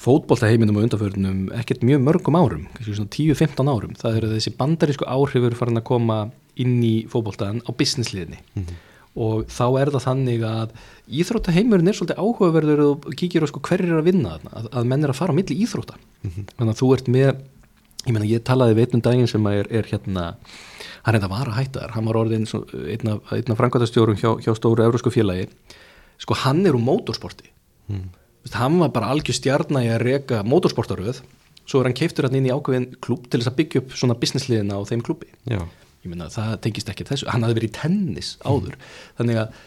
[0.00, 3.96] fótbollaheiminum og undarförunum ekkert mjög mörgum árum, 10-15 árum.
[4.00, 6.20] Það eru þessi bandarísku áhrifur farin að koma
[6.60, 8.40] inn í fótbolltaðan á businessliðinni.
[8.54, 8.86] Mm -hmm
[9.18, 10.74] og þá er það þannig að
[11.20, 15.06] íþróttaheimurinn er svolítið áhugaverður og kíkir á sko hverjir er að vinna að, að menn
[15.06, 15.98] er að fara á milli íþrótta.
[16.22, 16.46] Mm -hmm.
[16.56, 17.32] þannig að þú ert með
[18.06, 20.32] ég meina ég talaði veitnum daginn sem er, er hérna
[21.04, 22.46] hann það var að hætta þar, hann var orðin
[22.92, 25.48] einna, einna frangvæntastjórum hjá, hjá stóru eurósku félagi,
[26.20, 27.50] sko hann er úr mótorsporti.
[27.90, 28.10] Mm.
[28.54, 31.22] hann var bara algjör stjarnægi að reyka mótorsportaröð,
[31.64, 34.16] svo er hann keiftur hann inn í ákveðin klub til þess að byggja upp svona
[34.20, 35.60] businessliðina á þeim klubi Já.
[36.00, 38.86] Ég minna það tengist ekki þessu, hann hafði verið í tennis áður, mm.
[39.18, 39.58] þannig að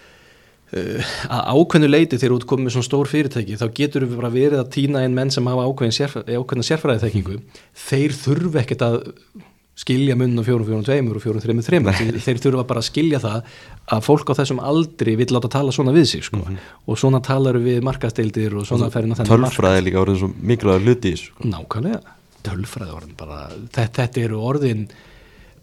[0.74, 4.70] að ákveðnu leiti þegar út komið svona stór fyrirtæki, þá getur við bara verið að
[4.74, 7.64] týna einn menn sem hafa sérf, ákveðna sérfræðið þekkingu, mm.
[7.88, 9.02] þeir þurfu ekkert að
[9.74, 13.20] skilja munn og fjórum fjórum tveimur og fjórum þreimur þreimur, þeir þurfa bara að skilja
[13.24, 13.48] það
[13.96, 16.68] að fólk á þessum aldri vil láta tala svona við sig sko mm -hmm.
[16.86, 20.86] og svona talar við markasteildir og svona ferina þennan Tölfræði er líka orðin svo mikilvæg
[20.86, 21.48] luti í sko.
[21.50, 22.02] Nákvæmlega,
[22.44, 24.88] tölfræði orðin bara, þetta, þetta eru orðin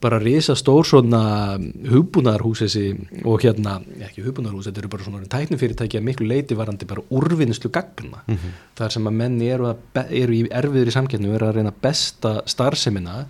[0.00, 1.58] bara risa stór svona
[1.90, 2.84] hugbúnarhús þessi
[3.28, 7.70] og hérna, ekki hugbúnarhús, þetta eru bara svona tæknifyrirtæki að miklu leiti varandi bara úrvinnslu
[7.70, 8.22] gagna.
[8.26, 8.56] Mm -hmm.
[8.76, 11.72] Það er sem að menni eru, eru í erfiður í samkjöndinu og eru að reyna
[11.82, 13.26] besta starfsemina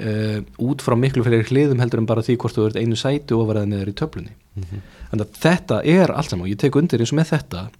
[0.00, 3.40] uh, út frá miklu fyrir hliðum heldur en bara því hvort þú ert einu sætu
[3.40, 4.34] og verðið neður í töflunni.
[4.54, 4.80] Mm -hmm.
[5.10, 7.70] Þannig að þetta er allt saman og ég tek undir eins og með þetta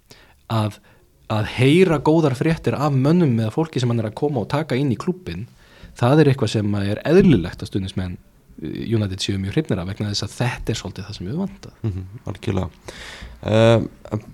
[0.49, 0.79] að,
[1.29, 4.75] að heyra góðar fréttir af mönnum eða fólki sem hann er að koma og taka
[4.75, 5.47] inn í klubin
[5.99, 8.17] það er eitthvað sem er eðlilegt að stundismenn
[8.61, 11.71] United séu mjög hrifnir af vegna þess að þetta er svolítið það sem við vanda
[11.81, 12.67] mm -hmm, Algjörlega
[13.53, 13.87] um,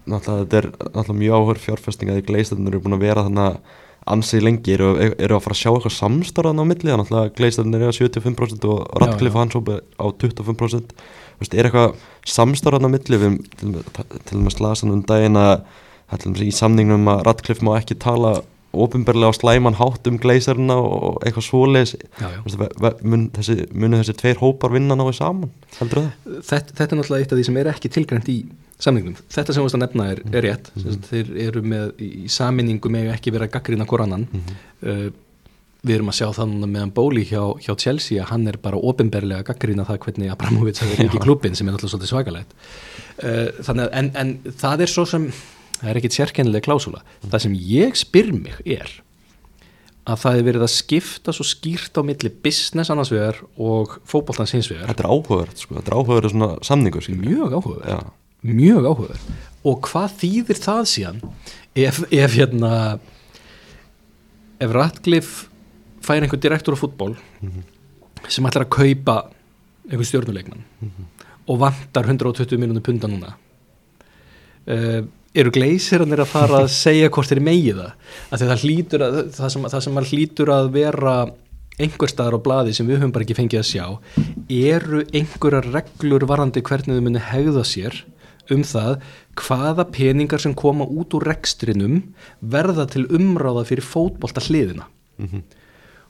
[0.06, 3.46] Náttúrulega þetta er náttúrulega mjög áhör fjárfesting að í gleistöndunir eru búin að vera þannig
[3.46, 3.58] að
[4.10, 7.82] ansið lengi eru, eru að fara að sjá eitthvað samstarðan á milli þannig að gleistöndunir
[7.82, 10.94] eru að 75% og Radcliffe hans á 25%
[11.40, 11.96] Vist, er eitthvað
[12.28, 13.20] samstarðan á milli?
[13.22, 15.64] Við til og með slasan um daginn að
[16.44, 18.42] í samningnum að Radcliffe má ekki tala
[18.74, 21.96] ofinberlega á slæman hátt um gleisarna og eitthvað svoleis
[23.02, 26.42] mun þessi, þessi tveir hópar vinna náðu saman heldur það?
[26.52, 28.40] Þetta, þetta er náttúrulega eitt af því sem er ekki tilgrænt í
[28.80, 29.18] samningnum.
[29.32, 30.70] Þetta sem við ást að nefna er, er rétt.
[30.74, 31.08] Mm -hmm.
[31.10, 34.62] þeir eru með í saminningu með ekki vera gaggrina korannan mm -hmm.
[34.88, 35.12] uh,
[35.82, 39.44] við erum að sjá þannig meðan Bóli hjá, hjá Chelsea að hann er bara ofinberlega
[39.44, 42.54] gaggrina það hvernig Abramovic hefur ekki klubin sem er náttúrulega svakalegt.
[43.24, 45.32] Uh, þannig að en, en það er svo sem
[45.80, 47.30] það er ekkit sérkennileg klásula mm.
[47.30, 48.92] það sem ég spyr mig er
[50.10, 54.56] að það er verið að skipta svo skýrt á milli business annars vegar og fókbóltans
[54.56, 55.78] hins vegar Þetta er áhugaverð, sko.
[55.78, 57.28] þetta er áhugaverð svona samningur skilur.
[57.28, 58.00] Mjög áhugaverð ja.
[58.50, 59.28] Mjög áhugaverð
[59.70, 61.22] og hvað þýðir það síðan
[61.76, 62.72] ef, ef hérna
[64.60, 65.50] ef Ratcliffe
[66.06, 67.64] fær einhver direktor á fútból mm -hmm.
[68.28, 69.30] sem ætlar að kaupa
[69.90, 71.06] einhver stjórnuleikman mm -hmm.
[71.48, 73.36] og vantar 120 miljónu punta núna
[74.68, 75.08] eða uh,
[75.40, 77.92] eru gleysirannir að fara að segja hvort þeir megi það?
[78.30, 81.16] Að það að það sem, það sem hlýtur að vera
[81.80, 83.86] einhver staðar á bladi sem við höfum bara ekki fengið að sjá
[84.52, 88.02] eru einhverja reglur varandi hvernig þau muni hegða sér
[88.54, 88.98] um það
[89.40, 92.02] hvaða peningar sem koma út úr rekstrinum
[92.42, 95.44] verða til umráða fyrir fótbolta hliðina mm -hmm.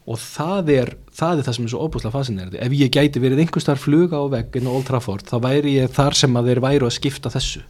[0.08, 2.58] og það er, það er það sem er svo óbúslega fascinerandi.
[2.58, 5.92] Ef ég gæti verið einhver starf fluga á veggin og Old Trafford þá væri ég
[5.92, 7.62] þar sem að þeir væru að skipta þessu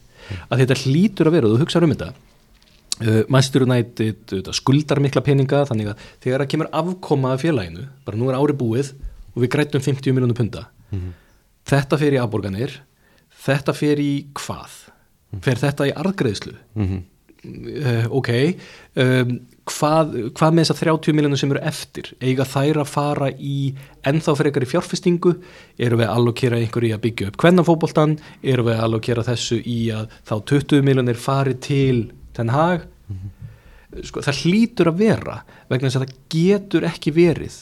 [0.48, 5.24] að þetta hlýtur að vera þú hugsaður um þetta uh, Manchester United uh, skuldar mikla
[5.24, 8.94] peninga þannig að þegar það kemur afkoma af félaginu, bara nú er ári búið
[9.34, 11.12] og við grætum 50 miljónu punta mm -hmm.
[11.70, 12.80] þetta fer í afborganir
[13.46, 14.76] þetta fer í hvað
[15.44, 17.02] fer þetta í arðgreðslu mm -hmm.
[17.84, 18.30] uh, ok
[18.96, 23.28] um, hvað, hvað með þess að 30 miljónum sem eru eftir, eiga þær að fara
[23.36, 23.72] í
[24.08, 25.34] ennþá eitthvað í fjárfestingu?
[25.80, 29.60] Eru við að allokera einhverju í að byggja upp hvernanfóboltan, eru við að allokera þessu
[29.60, 32.86] í að þá 20 miljónir fari til þenn hag?
[33.10, 34.04] Mm -hmm.
[34.06, 37.56] sko, það hlýtur að vera vegna þess að það getur ekki verið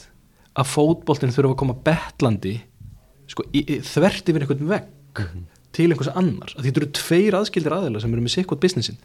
[0.55, 2.59] að fótboltin þurfa að koma betlandi
[3.27, 5.43] sko, þvert yfir einhvern vegg mm -hmm.
[5.71, 8.97] til einhvers annars, að þetta eru tveir aðskildir aðeila sem eru með sikkot businessin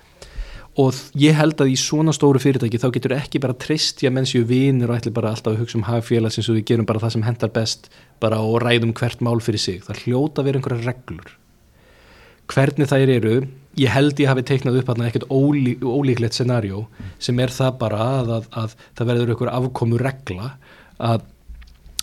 [0.81, 4.17] og ég held að í svona stóru fyrirtæki þá getur ekki bara trist í að
[4.17, 6.89] menn séu vinir og ætli bara alltaf að hugsa um hagfélags eins og við gerum
[6.89, 7.87] bara það sem hendar best
[8.23, 9.85] bara og ræðum hvert mál fyrir sig.
[9.87, 11.37] Það hljóta vera einhverja reglur.
[12.51, 13.37] Hvernig þær eru
[13.79, 16.85] ég held ég hafi teiknað upp að ekkert ólí, ólíklegt scenarjó
[17.23, 20.51] sem er það bara að, að, að það verður einhver afkomu regla
[20.99, 21.25] að,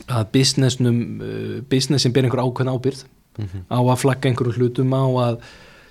[0.08, 3.04] að businessnum uh, businessin ber einhver ákveðn ábyrð
[3.72, 5.38] á að flagga einhverju hlutum á að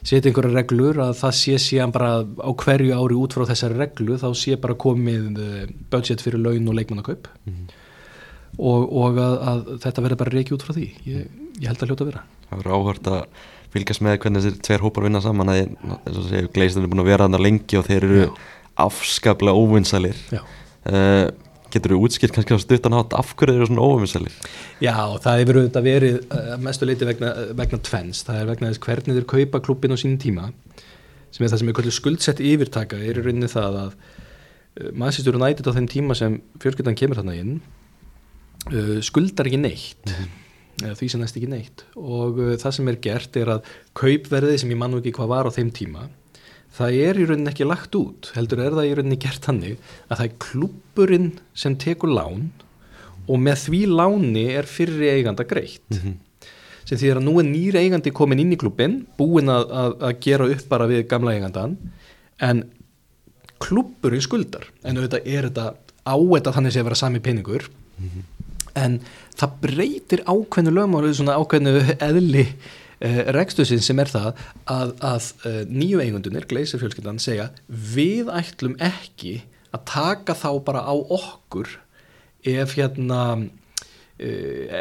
[0.01, 4.17] setja einhverju reglur að það sé síðan bara á hverju ári út frá þessari reglu
[4.21, 7.31] þá sé bara komið uh, budget fyrir laun og leikmannakaup.
[8.61, 10.89] Og, og að, að þetta verður bara reiki út frá því.
[11.09, 11.29] Ég,
[11.63, 12.23] ég held að hljóta að vera.
[12.51, 13.21] Það verður áhört að
[13.71, 15.61] fylgjast með hvernig þessir tveir hópar vinna saman að
[16.55, 18.33] Gleistin er búin að vera þarna lengi og þeir eru Já.
[18.87, 20.41] afskaplega óvinnsalir Já.
[20.91, 21.27] uh,
[21.71, 24.37] Getur þú útskilt kannski á stuttan hátt af hverju þeir eru svona óvinnsalir?
[24.83, 28.83] Já, það hefur auðvitað verið uh, mestu leiti vegna, vegna tvenns, það er vegna þess
[28.87, 30.51] hvernig þeir kaupa klubbin á sínum tíma
[31.31, 35.71] sem er það sem er skuldsett yfirtaka er í rauninni það að uh, Manchester United
[35.71, 37.57] á þeim tíma sem fjölskyldan kemur þarna inn
[38.71, 40.15] uh, skuldar ekki neitt
[40.81, 41.83] eða því sem næst ekki neitt.
[42.01, 45.53] Og það sem er gert er að kaupverðið sem ég mann ekki hvað var á
[45.53, 46.07] þeim tíma
[46.77, 49.79] það er í rauninni ekki lagt út heldur er það í rauninni gert hannig
[50.09, 52.51] að það er klubburinn sem tekur lán
[53.31, 55.87] og með því láni er fyrri eiganda greitt.
[56.89, 60.17] Sem því að nú er nýri eigandi komin inn í klubbin búin að, að, að
[60.25, 61.77] gera upp bara við gamla eigandan
[62.43, 62.65] en
[63.63, 64.67] klubburinn skuldar.
[64.83, 67.69] En auðvitað er þetta á þetta þannig að vera sami peningur.
[68.79, 69.01] En
[69.37, 72.47] það breytir ákveðnu lögmáli svona ákveðnu eðli
[73.01, 79.39] rekstusinn sem er það að, að uh, nýju eigundunir, gleysir fjölskyldan segja við ætlum ekki
[79.73, 81.71] að taka þá bara á okkur
[82.45, 84.75] ef hérna uh,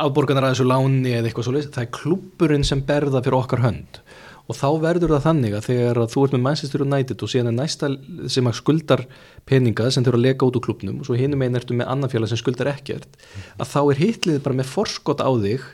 [0.00, 4.00] afborganar að þessu láni eða eitthvað svo það er klubburinn sem berða fyrir okkar hönd.
[4.48, 7.56] Og þá verður það þannig að þegar þú ert með Manchester United og síðan er
[7.58, 7.90] næsta
[8.32, 9.02] sem skuldar
[9.48, 12.08] peninga sem þurfa að leka út úr klubnum og svo hinum einn ertu með annan
[12.08, 13.20] félag sem skuldar ekkert
[13.60, 15.68] að þá er hitlið bara með forskot á þig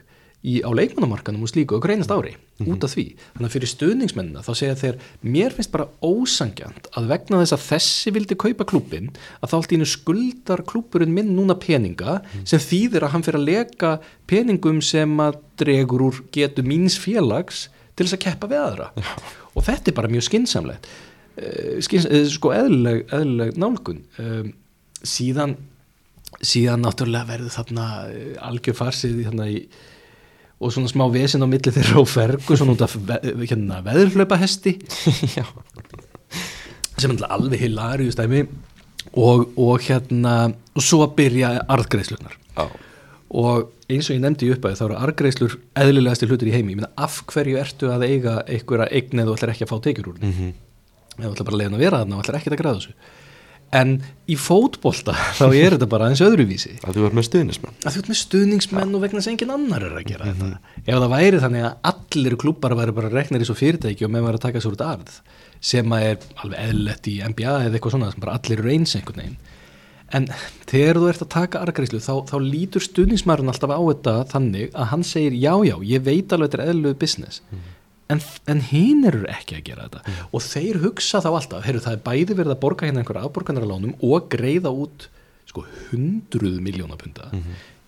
[0.45, 3.05] í, á leikmannamarkanum og slíku og greinast ári út af því.
[3.35, 7.65] Þannig að fyrir stuðningsmennina þá segja þeir mér finnst bara ósangjant að vegna þess að
[7.65, 9.09] þessi vildi kaupa klubin
[9.41, 13.41] að þá allt í einu skuldar klubburinn minn núna peninga sem þýðir að hann fyrir
[13.41, 13.95] að leka
[14.31, 18.93] peningum sem að dregur úr getu míns félags til þess að keppa við aðra.
[19.55, 20.89] Og þetta er bara mjög skinsamlegt
[21.41, 24.05] uh, skins, uh, sko eðlileg, eðlileg nálgun.
[24.21, 24.53] Um,
[25.05, 25.57] síðan
[26.45, 29.59] síðan náttúrulega verður þarna uh, algjör farsið í
[30.61, 34.39] og svona smá vesinn á milli þeirra og fergu svona út af ve hérna, veðurflöpa
[34.41, 34.77] hesti
[35.37, 35.45] Já.
[36.99, 38.45] sem er alveg hilarius dæmi
[39.19, 40.35] og, og hérna
[40.75, 42.69] og svo að byrja arðgreislunar Já.
[43.35, 47.19] og eins og ég nefndi í uppæði þá eru argreislur eðlilegasti hlutur í heimi af
[47.33, 50.33] hverju ertu að eiga einhverja eign eða þú ætlar ekki að fá tekjur úr mm
[50.35, 50.55] Mhm.
[51.19, 52.95] eða þú ætlar bara að leiðin að vera þarna og ætlar ekki að græða þessu
[53.75, 53.95] en
[54.31, 56.77] í fótbolta þá er þetta bara eins öðruvísi.
[56.85, 59.55] Að þú ert með stuðnismenn að þú ert með stuðningsmenn og vegna þess að engin
[59.57, 60.51] annar er að gera þetta.
[60.85, 64.29] Ef það væri þannig að allir klubbar væri bara reknir í svo fyrirtæki og með
[64.29, 65.19] væri að taka sér út arð
[65.65, 68.97] sem að er alveg eðlilegt í NBA eða eitthvað svona sem bara allir eru eins
[68.99, 69.37] einhvern veginn.
[70.15, 70.27] En
[70.69, 74.91] þegar þú ert að taka argreislu þá, þá lítur stuðningsmærin alltaf á þetta þannig að
[74.93, 77.41] hann segir já já ég veit alveg þetta er eðlilegu business
[78.13, 80.17] en, en hinn eru ekki að gera þetta.
[80.35, 83.95] Og þeir hugsa þá alltaf heyrðu, það er bæði verið að borga hérna einhverja afborganaralánum
[84.05, 85.09] og greiða út
[85.49, 87.29] sko hundruð miljónapunda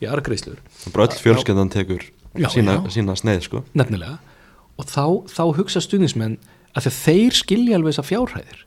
[0.03, 0.61] í argreislur
[0.93, 2.05] Bara öll fjölskyldan tekur
[2.37, 2.93] Já, sína, já.
[2.93, 3.63] sína sneið sko.
[3.77, 4.19] Nefnilega.
[4.77, 6.37] Og þá, þá hugsa stuðnismenn
[6.77, 8.63] að þeir skilja alveg þessar fjárhæðir.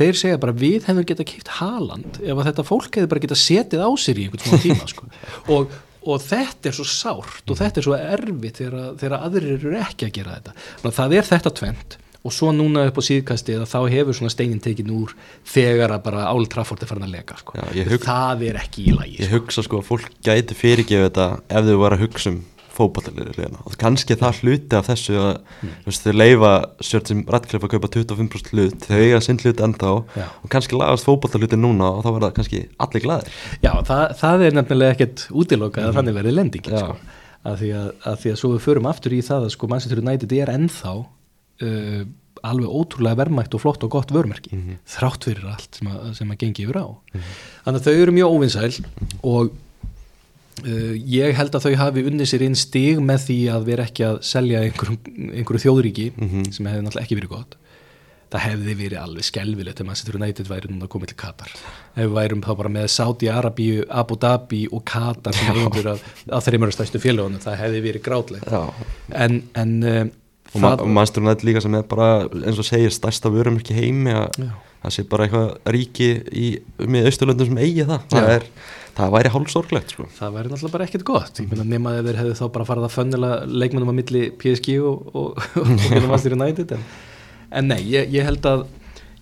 [0.00, 3.36] Þeir segja bara við hefum geta keipt Haaland ef að þetta fólk hefur bara geta
[3.36, 5.08] setið á sér í einhvern tíma sko.
[5.52, 5.74] og,
[6.06, 10.08] og þetta er svo sárt og þetta er svo erfitt þegar, þegar aðrir eru ekki
[10.08, 10.54] að gera þetta.
[10.82, 14.60] Að það er þetta tvent og svo núna upp á síðkasti þá hefur svona steinin
[14.62, 15.10] tekin úr
[15.50, 17.56] þegar að bara Áli Trafford er farin að leka sko.
[17.58, 21.26] Já, hug- það er ekki í lagi Ég hugsa sko að fólk gæti fyrirgefa þetta
[21.50, 22.38] ef þau var að hugsa um
[22.82, 25.72] fótballaliðina og kannski það hluti af þessu að Mm.
[25.86, 28.86] veist, þau leifa sért sem Radcliffe að kaupa 25% hlut.
[28.88, 29.92] Þau eiga sinn hlut ennþá.
[30.18, 30.26] Já.
[30.42, 33.28] og kannski lagast fótballalitin núna og þá verða kannski allir glæðir
[33.62, 36.96] Já, það, það er nefnilega ekkert útilokað að þannig verði lendingin sko.
[37.44, 40.02] að, því að, að því að svo við förum aftur í það að sko Manchester
[40.02, 42.02] United er ennþá uh,
[42.42, 44.56] alveg ótrúlega verðmætt og flott og gott vörmerki
[44.90, 46.86] þrátt fyrir allt sem að, sem að gengi yfir á.
[47.66, 48.72] Þannig að þau eru mjög óvinsæl
[49.22, 49.52] og
[50.66, 54.06] uh, ég held að þau hafi unnið sér inn stig með því að vera ekki
[54.10, 56.06] að selja einhverju þjóðríki
[56.52, 57.58] sem hefði náttúrulega ekki verið gott.
[58.32, 61.50] Það hefði verið alveg skelvilegt ef Manchester United væri núna komið til Katar.
[61.92, 65.90] Ef við værum þá bara með Saudi Arabíu, Abu Dhabi og Katar sem er undir
[65.92, 66.00] að,
[66.32, 68.48] að þeirri mörgum stæstu félagunum, það hefði verið grátlegt
[69.12, 70.00] en, en uh,
[70.54, 72.08] og, ma Það- og mannstur nætt líka sem er bara
[72.40, 74.40] eins og segir stærsta vörum ekki heimi að.
[74.82, 76.46] Það sé bara eitthvað ríki í,
[76.84, 78.04] með austurlöndum sem eigi það.
[78.12, 78.46] Það, er,
[78.98, 80.08] það væri hálfsorglegt sko.
[80.18, 81.40] það væri náttúrulega bara ekkert gott.
[81.42, 84.76] Ég meina nema ef þeir hefðu þá bara farið að fönnila leikmennum á milli PSG
[84.82, 86.86] og, og, og Manchester United en,
[87.50, 88.66] en nei, ég, ég held að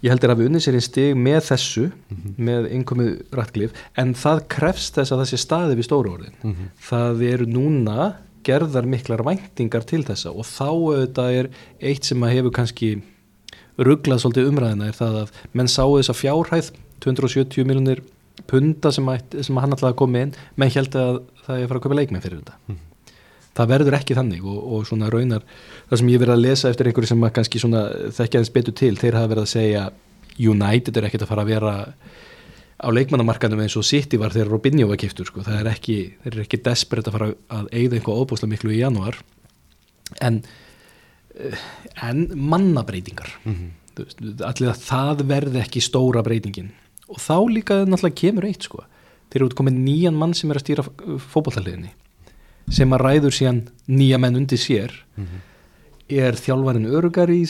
[0.01, 1.83] ég held að hafi unnið sér í stig með þessu
[2.41, 6.37] með innkomið rættlif en það krefst þess að það sé staði við stóru orðin.
[6.41, 6.71] Mhm.
[6.89, 8.11] það eru núna
[8.47, 11.51] gerðar miklar væntingar til þessa og þá auðvitað er
[11.91, 12.91] eitt sem að hefur kannski
[13.79, 16.71] rugglað svolítið umræðina er það að menn sáu þessa fjárhæð
[17.05, 18.03] 270 miljonir
[18.51, 20.37] punda sem, ætti, sem hann að koma inn.
[20.61, 22.79] Menn held að það er að fara að köpa leikmenn fyrir þetta.
[23.61, 25.45] Það verður ekki þannig og, og svona raunar
[25.91, 27.83] það sem ég verið að lesa eftir einhverju sem að kannski svona
[28.15, 29.87] þekkja þess betur til þeir hafa verið að segja
[30.41, 31.73] United er ekkert að fara að vera
[32.81, 35.43] á leikmannamarkanum eins og City var þegar Robinho var kiptur sko.
[35.45, 35.99] það er ekki,
[36.31, 39.19] eru ekki desperate að fara að eigða einhvað óbúslega miklu í janúar.
[40.23, 40.41] En
[42.07, 43.33] en mannabreitingar.
[43.45, 46.73] Þú veist, allir að það verði ekki stóra breytingin.
[47.11, 48.85] Og þá líka náttúrulega kemur eitt sko.
[49.31, 50.87] Þeir eru komið nýjan mann sem er að stýra
[51.31, 51.95] fótballtaliðinni
[52.71, 54.93] sem að ræður síðan nýja menn undir sér.
[55.17, 55.47] Mhm.
[56.11, 57.45] er þjálfarinn örugar í,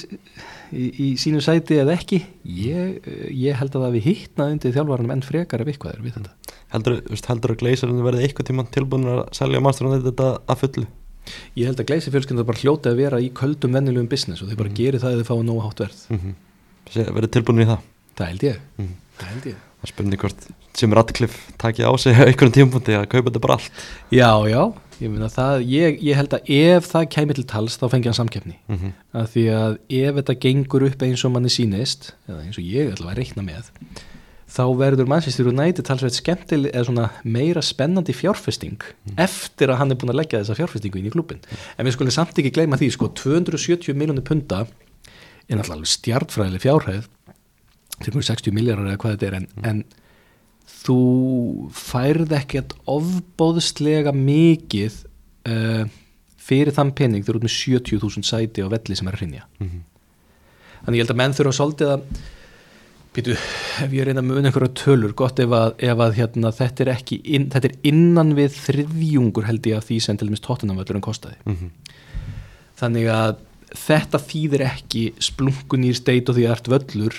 [0.77, 2.19] í, í sínu sæti eða ekki?
[2.45, 2.99] Ég,
[3.33, 6.35] ég held að það við hittnað undir þjálfarinn enn frekar ef eitthvað er við þetta.
[6.75, 10.85] Heldur, að gleysarinn verði eitthvað tíma tilbúin að selja mannstur þetta að fullu
[11.57, 14.57] ég held að gleisi fjölskynda bara hljóti að vera í köldum vennilegum business og þeir
[14.63, 16.05] bara geri það eða þeir fá nógu hátt verð.
[16.11, 16.21] Mm
[17.15, 17.81] verði tilbúin í það?
[18.17, 18.95] Það held ég, Mhm.
[19.19, 19.55] það held ég.
[19.81, 20.41] Það er spurning hvort
[20.77, 23.71] sem Radcliffe takið á sig einhvern tímpúndi að kaupa þetta bara allt.
[24.13, 24.63] Já, já,
[25.01, 28.57] ég það, ég, ég held að ef það kæmi til tals þá fengi hann samkeppni.
[28.69, 28.93] Mm -hmm.
[29.15, 32.93] að því að ef þetta gengur upp eins og manni sýnist, eða eins og ég
[32.93, 33.71] ætla að reikna með,
[34.51, 38.83] þá verður Manchester United talsveit skemmtileg eða svona meira spennandi fjárfesting
[39.23, 41.39] eftir að hann er búin að leggja þessa fjárfestingu inn í klubin.
[41.79, 44.65] En við skulum samt ekki gleyma því, sko, 270 miljónir punta
[45.47, 47.07] er náttúrulega stjartfræðileg fjárhæð,
[48.01, 49.81] 360 miljardar eða hvað þetta er, en, en
[50.81, 50.99] þú
[51.77, 54.99] færð ekkert ofbóðslega mikið
[55.51, 55.85] uh,
[56.41, 59.83] fyrir þann pening þegar út með 70.000 sæti á velli sem er að hrinja Mhm.
[60.85, 62.05] þannig ég held að menn þurfa svolítið að
[63.17, 63.35] býtu,
[63.85, 66.91] ef ég reyna að muna einhverja tölur, gott ef að, ef að hérna, þetta er
[67.19, 71.37] inn, þetta er innan við þriðjungur held ég af því sem til dæmis tóttunamöllurinn kostaði.
[71.47, 71.71] Mhm.
[72.81, 73.37] þannig að
[73.77, 77.17] þetta þýðir ekki splunkun í steit og því art völlur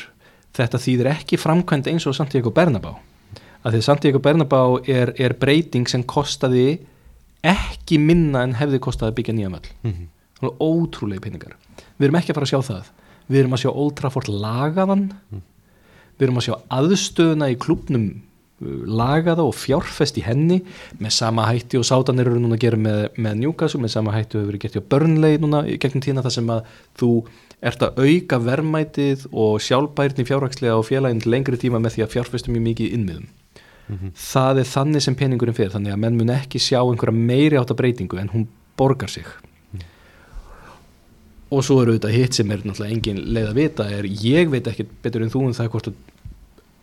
[0.57, 2.95] þetta þýðir ekki framkvæmd eins og Santiago Bernabá
[3.61, 6.79] að því að Santiago Bernabá er, er breyting sem kostaði
[7.45, 10.07] ekki minna en hefði kostaði að byggja nýja möll Mhm.
[10.41, 11.53] Svona ótrúlega peningar.
[11.99, 12.85] Við erum ekki að fara að sjá það.
[13.29, 15.03] Við erum að sjá Old Trafford lagaðan
[16.21, 20.61] við erum að sjá aðstöðuna í klubnum uh, lagaða og fjárfest í henni
[21.01, 24.37] með sama hætti og sátanir eru núna að gera með, með Newcastle, með sama hætti
[24.37, 26.63] og hefur verið gert hjá Burnley núna gegnum tína þar sem að
[27.01, 27.11] þú
[27.61, 32.13] ert að auka verðmætið og sjálfbærni fjárhagslega á félagin til lengri tíma með því að
[32.15, 33.29] fjárfestum mjög mikið innmiðum
[33.91, 34.11] Mhm.
[34.15, 37.75] það er þannig sem peningurinn fyrir þannig að menn mun ekki sjá einhverja meiri átta
[37.75, 38.45] breytingu en hún
[38.79, 39.25] borgar sig.
[41.51, 44.69] Og svo eru þetta hitt sem er náttúrulega engin leið að vita er ég veit
[44.71, 45.97] ekki betur en þú um það hvort að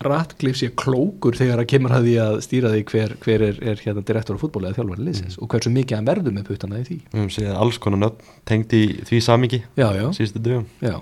[0.04, 3.80] Ratcliffe sé klókur þegar að kemur að því að stýra því hver, hver er, er
[3.82, 6.84] hérna direktor á fútbóli eða þjálfari liðsins og hversu mikið hann verður með puttana í
[6.86, 6.98] því.
[7.34, 10.68] Séð alls konar nöfn tengt í því samingi síðustu dögum.
[10.84, 11.00] Já.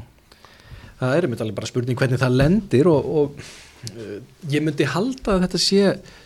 [0.96, 4.16] Það er einmitt alveg bara spurning hvernig það lendir og, og uh,
[4.54, 5.82] ég myndi halda að þetta sé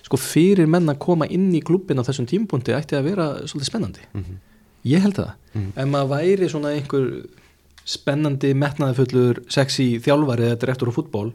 [0.07, 3.73] sko fyrir menn að koma inn í klubbin á þessum tímapunkti ætti að vera svolítið
[3.73, 4.07] spennandi.
[4.15, 4.39] Mhm.
[4.87, 5.73] ég held það, Mhm.
[5.77, 7.09] ef maður væri svona einhver
[7.85, 11.33] spennandi metnaðafullur sexy þjálfari eða direktor á fútból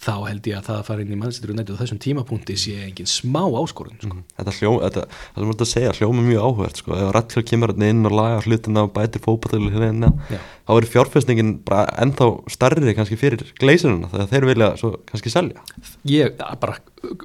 [0.00, 2.76] þá held ég að það að fara inn í Manchester United á þessum tímapunkti sé
[2.86, 4.08] engin smá áskorun sko.
[4.08, 4.22] Mhm.
[4.38, 7.74] þetta hljó, þetta, það sem voru að segja hljóma mjög áhugert sko, ef Radcliffe kemur
[7.90, 10.40] inn og lagar hlutina og bætir fótballtölu hérna Já.
[10.40, 15.60] þá er fjárfestningin bara ennþá starri kannski fyrir gleysirina þegar þeir vilja svo kannski selja
[16.08, 16.78] ég, bara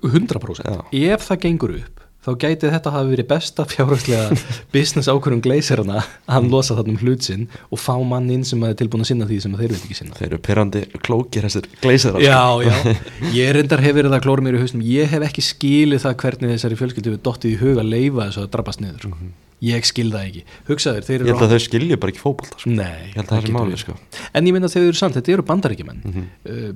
[0.03, 4.37] 100% ef það gengur upp þá gæti þetta hafi verið besta fjárhagslega
[4.75, 8.63] business ákvörðum gleysirana að hann losa þarna um hlut sinn og fá mann inn sem
[8.65, 11.69] er tilbúin að sinna því sem þeir veit ekki sinna þeir eru pyrrandi klókir þessir
[11.83, 12.75] gleysirar Já, já,
[13.39, 16.55] ég reyndar hef verið að klóra mér í hausnum, ég hef ekki skilið það hvernig
[16.55, 19.29] þessari fjölskyldu við dottið í huga að leifa þessu að drabast niður, sko.
[19.65, 22.57] ég skil það ekki hugsaður, þeir ég eru held að þau skilju bara ekki fótbolta
[22.59, 22.73] sko.
[22.75, 23.85] Nei, ég held að það getur sé máli verið.
[23.85, 23.95] sko.
[24.35, 26.25] en ég minna þegar þau eru samt, þetta eru bandaríkjumenn Mhm.
[26.49, 26.73] uh,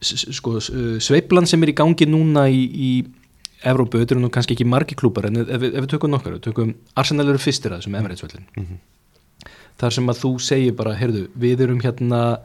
[0.00, 2.90] s- s- sko, uh, sveiflan sem er í gangi núna í, í
[3.64, 6.42] Evrópu, þetta eru nú kannski ekki margi klúpar en ef, ef við tökum nokkar, við
[6.50, 8.76] tökum Arsenal eru fyrstir að þessum Emirates-völlin Mhm.
[9.78, 12.40] þar sem að þú segir bara, heyrðu, við erum hérna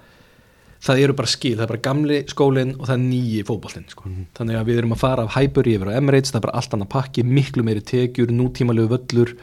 [0.81, 4.03] það eru bara skil, það er bara gamli skólinn og það er nýji fótboltinn sko.
[4.35, 6.71] þannig að við erum að fara af Highbury yfir á Emirates það er bara allt
[6.73, 9.35] annað pakki, miklu meiri tekjur nútímalegu völlur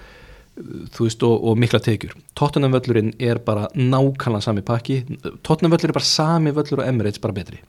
[0.98, 2.16] veist, og, og mikla tekjur.
[2.34, 5.04] Tottenham völlurinn er bara nákvæmlega sami pakki,
[5.46, 7.60] Tottenham völlur er bara sami völlur og Emirates bara betri.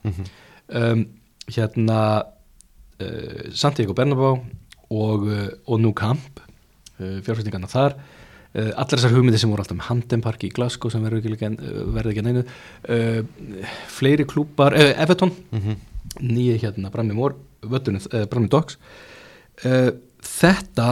[0.74, 1.06] Um,
[1.46, 2.24] hérna
[3.00, 4.38] uh, Santiago Bernabéu
[4.90, 8.00] og, uh, og New Camp uh, fjárfæstingarna þar.
[8.50, 11.50] Allar þessar hugmyndir sem voru alltaf með Hampden Park í Glasgow sem verður ekki,
[12.10, 13.20] ekki neinu uh,
[13.94, 15.30] fleiri klúpar Everton,
[16.18, 18.74] nýja hérna Brammi Mór, Brammi Docks
[19.62, 19.92] uh,
[20.26, 20.88] þetta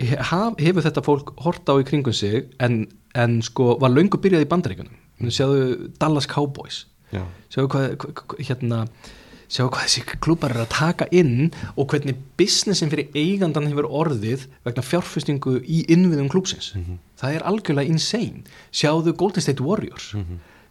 [0.00, 4.46] haf, hefur þetta fólk hort á í kringum sig en, en sko var löngu byrjað
[4.46, 6.86] í bandaríkunum sjáðu Dallas Cowboys.
[7.12, 7.22] Já.
[7.52, 8.78] sjáðu hvað, hvað, hvað hérna
[9.52, 14.46] sjáu hvað þessi klúpar er að taka inn og hvernig businessin fyrir eigandan hefur orðið
[14.64, 16.72] vegna fjárfestingu í innviðum klúpsins
[17.20, 18.42] það er algjörlega insane.
[18.72, 20.12] Sjáðu Golden State Warriors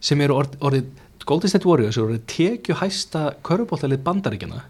[0.02, 0.90] sem eru orð, orðið
[1.26, 4.64] Golden State Warriors eru orðið tekju hæsta körubóltalið bandaríkjana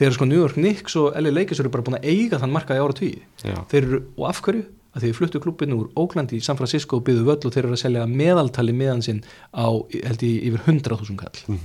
[0.00, 2.80] þegar sko New York Knicks og LA Lakers eru bara búin að eiga þann markaði
[2.80, 3.10] ára
[3.44, 3.58] Já.
[3.68, 4.64] þeir eru, og af hverju?
[4.92, 7.76] að þeir fluttu klubbinu úr Oakland í San Francisco og byggðu völl og þeir eru
[7.76, 9.22] að selja meðaltali meðan sinn
[9.56, 11.38] á, held ég, yfir 100.000 kall.
[11.48, 11.62] Um,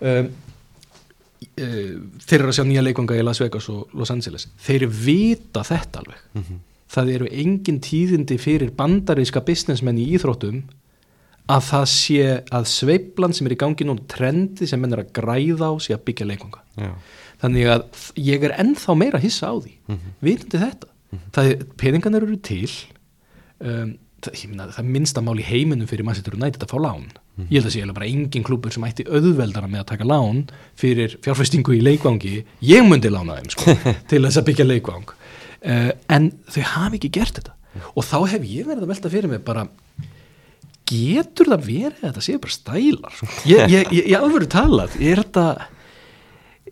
[0.00, 0.51] uh,
[1.56, 4.48] þeir eru að sjá nýja leikvanga í Las Vegas og Los Angeles.
[4.64, 6.22] Þeir vita þetta alveg.
[6.92, 10.62] Það eru engin tíðindi fyrir bandaríska businessmenn í íþróttum
[11.52, 15.12] að það sé að sveiflan sem er í gangi nú trendi sem menn er að
[15.16, 16.62] græða á sé að byggja leikvanga.
[16.78, 16.92] Já.
[17.42, 19.72] þannig að ég er ennþá meira hissa á því.
[20.22, 20.88] Vitandi þetta.
[21.34, 22.70] Það er, peningarnir eru til
[23.60, 23.90] um,
[24.48, 27.08] minna, það er minnsta mál í heiminum fyrir Manchester United að fá lán.
[27.48, 30.44] Ég held að sé eiginlega bara engin klubur sem ætti auðveldara með að taka lán
[30.78, 32.42] fyrir fjárfestingu í leikvangi.
[32.68, 33.76] Ég myndi lána þeim sko,
[34.10, 35.14] til þess að byggja leikvang.
[35.62, 37.56] Uh, en þau hafi ekki gert þetta.
[37.96, 39.66] Og þá hef ég verið að velta fyrir mig bara
[40.92, 43.28] getur það verið að þetta séu bara stælar sko?
[43.48, 45.46] ég, ég, ég, ég alveg talað er þetta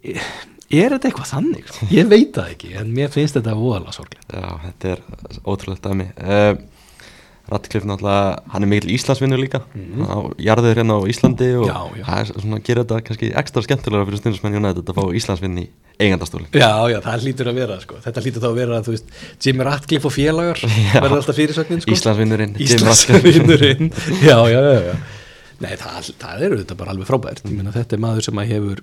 [0.04, 1.88] er þetta eitthvað þannig sko?
[1.94, 5.02] ég veit það ekki en mér finnst þetta voðalega sorglega Já, þetta er
[5.48, 6.10] ótrúlegt dæmi.
[6.20, 6.52] Uh,
[7.50, 10.34] Ratcliffe náttúrulega hann er mikil Íslandsvinnur líka mm -hmm.
[10.38, 11.70] jarður hérna á Íslandi og
[12.06, 15.66] það er svona gerir þetta kannski ekstra skemmtilega fyrir stundismenn United að fá Íslandsvinn í
[16.00, 17.96] eigandastóli já, já, það lítur að vera sko.
[18.04, 19.10] þetta lítur þá að vera, þú veist,
[19.44, 20.60] Jimmy Ratcliffe og félagar
[21.04, 21.90] verða alltaf fyrirsögnin sko.
[21.90, 22.76] Íslandsvinnurinn, Jim.
[22.78, 23.92] Íslandsvinnurinn
[24.30, 24.94] já, já, já, já
[25.60, 28.52] Nei, það, það eru þetta bara alveg frábært ég meina þetta er maður sem að
[28.54, 28.80] hefur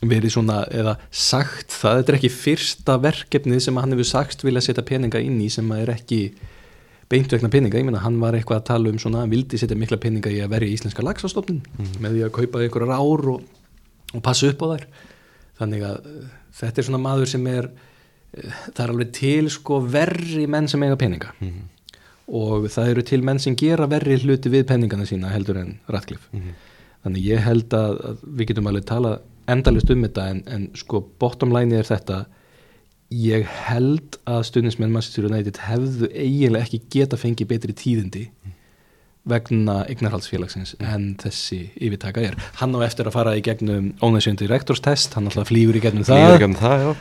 [0.00, 4.62] verið svona, eða sagt það þetta er ekki fyrsta verkefnið sem hann hefur sagt vilja
[4.64, 6.20] setja peninga inn í sem að er ekki
[7.10, 9.78] beint vegna peninga, ég meina hann var eitthvað að tala um svona, hann vildi setja
[9.78, 11.62] mikla peninga í að verja íslenska lagsastofnin
[12.02, 13.42] með því að kaupa einhverjar ár og,
[14.14, 14.86] og passa upp á þær.
[15.60, 16.30] Þannig að uh,
[16.60, 20.86] þetta er svona maður sem er uh, það er alveg til sko verri menn sem
[20.86, 21.34] eiga peninga.
[22.40, 26.30] Og það eru til menn sem gera verri hluti við peningana sína heldur en Ratcliffe
[27.04, 29.14] þannig ég held að, að við getum alveg tala
[29.50, 32.24] endalist um þetta en, en sko bottom line er þetta
[33.10, 38.28] ég held að stundismenn Manchester United hefðu eiginlega ekki geta fengið betri tíðindi
[39.28, 42.36] vegna eignarhaldsfélagsins en þessi yfirtaka er.
[42.56, 46.06] Hann á eftir að fara í gegnum ownership directors test, hann alltaf flýgur í gegnum
[46.06, 46.36] það.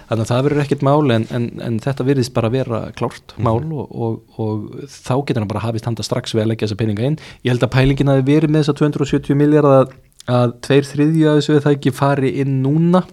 [0.10, 3.62] þannig að það verður ekkert mál en, en, en þetta virðist bara vera klárt mál
[3.64, 7.07] og, og, og þá getur hann bara hafist handa strax við að leggja þessa peninga
[7.07, 7.20] inn.
[7.45, 9.95] Ég held að pælingin hafi verið með þessa 270 miljard að,
[10.41, 13.05] að tveir þriðja þessu það ekki fari inn núna.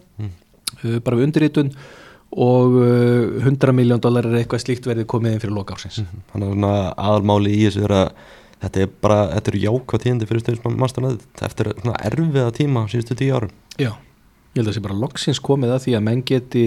[0.82, 1.70] Uh, bara við undirritun
[2.32, 6.02] og uh, 100 miljón dólar er eitthvað slíkt verið komið inn fyrir loka ársins.
[6.32, 8.10] Þannig að svona aðalmáli í þessu er að
[8.64, 13.54] þetta er bara, þetta eru jákvæð tíðindi fyrir mannstæðan eftir erfiða tíma síðustu tíu árum.
[13.76, 16.66] Já, ég held að það sé bara loksins komið að því að menn geti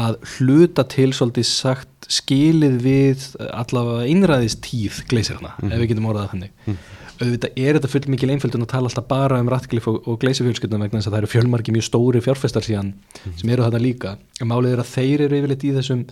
[0.00, 6.76] að hluta til svolítið sagt skilið við allavega einræðistíð gleisirna, ef við getum orðað þannig.
[7.20, 10.86] Auðvitað er þetta full mikil einföldun að tala alltaf bara um Ratcliffe og, og gleisifjölskyldunum
[10.86, 12.94] vegna þess að það eru fjölmarki mjög stóri fjárfestar síðan
[13.36, 14.14] sem eru þarna líka.
[14.40, 16.04] En málið er að þeir eru yfirleitt í þessum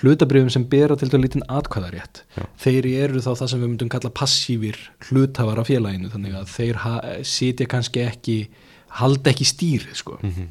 [0.00, 2.22] hlutabrifum sem bera til þetta lítinn atkvæðarétt.
[2.38, 2.44] Já.
[2.62, 6.80] Þeir eru þá það sem við myndum kalla passífir hluthafar af félaginu þannig að þeir
[7.28, 8.36] sitja kannski ekki
[9.02, 10.18] halda ekki stýrið sko.
[10.22, 10.44] Uh,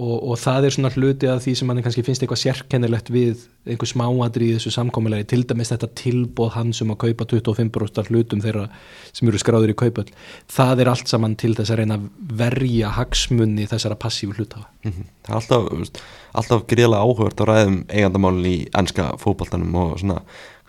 [0.00, 3.42] og, og það er svona hluti að því sem manni kannski finnst eitthvað sérkennilegt við
[3.68, 8.40] einhver smáadri í þessu samkomulegi til dæmis þetta tilbóð hans um að kaupa 25% hlutum
[8.40, 8.64] þeirra
[9.12, 10.14] sem eru skráður í kaupöld
[10.56, 12.08] það er allt saman til þess að reyna að
[12.40, 15.06] verja hagsmunni þessara passífu hlutafa Mhm.
[15.26, 16.02] Það er alltaf,
[16.38, 20.20] alltaf gríðlega áhugart að ræðum eigandamálin í ennska fótboltanum og svona,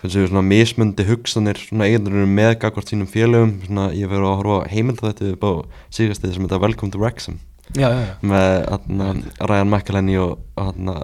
[0.02, 3.60] svona mismundi hugsanir svona eigandurum með gagvart sínum félögum.
[3.68, 5.52] Svona ég fyrir að horfa heimild þetta upp á
[5.94, 7.38] síðastið sem þetta Welcome to Wrexham
[7.76, 9.08] já, já, með atna,
[9.42, 10.98] Ryan McElhenney og atna,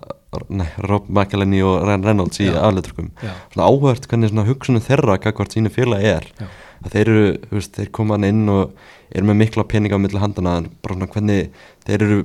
[0.49, 3.11] nei, Rob McElhenney og Ryan Reynolds í afleiturkum
[3.57, 6.29] áhugart hvernig hugsunum þeirra gagvart sínu félagi er.
[6.83, 8.73] Þeir eru, veist, þeir koma inn og
[9.13, 11.51] eru með mikla peninga á milli handana svona hvernig
[11.87, 12.17] þeir eru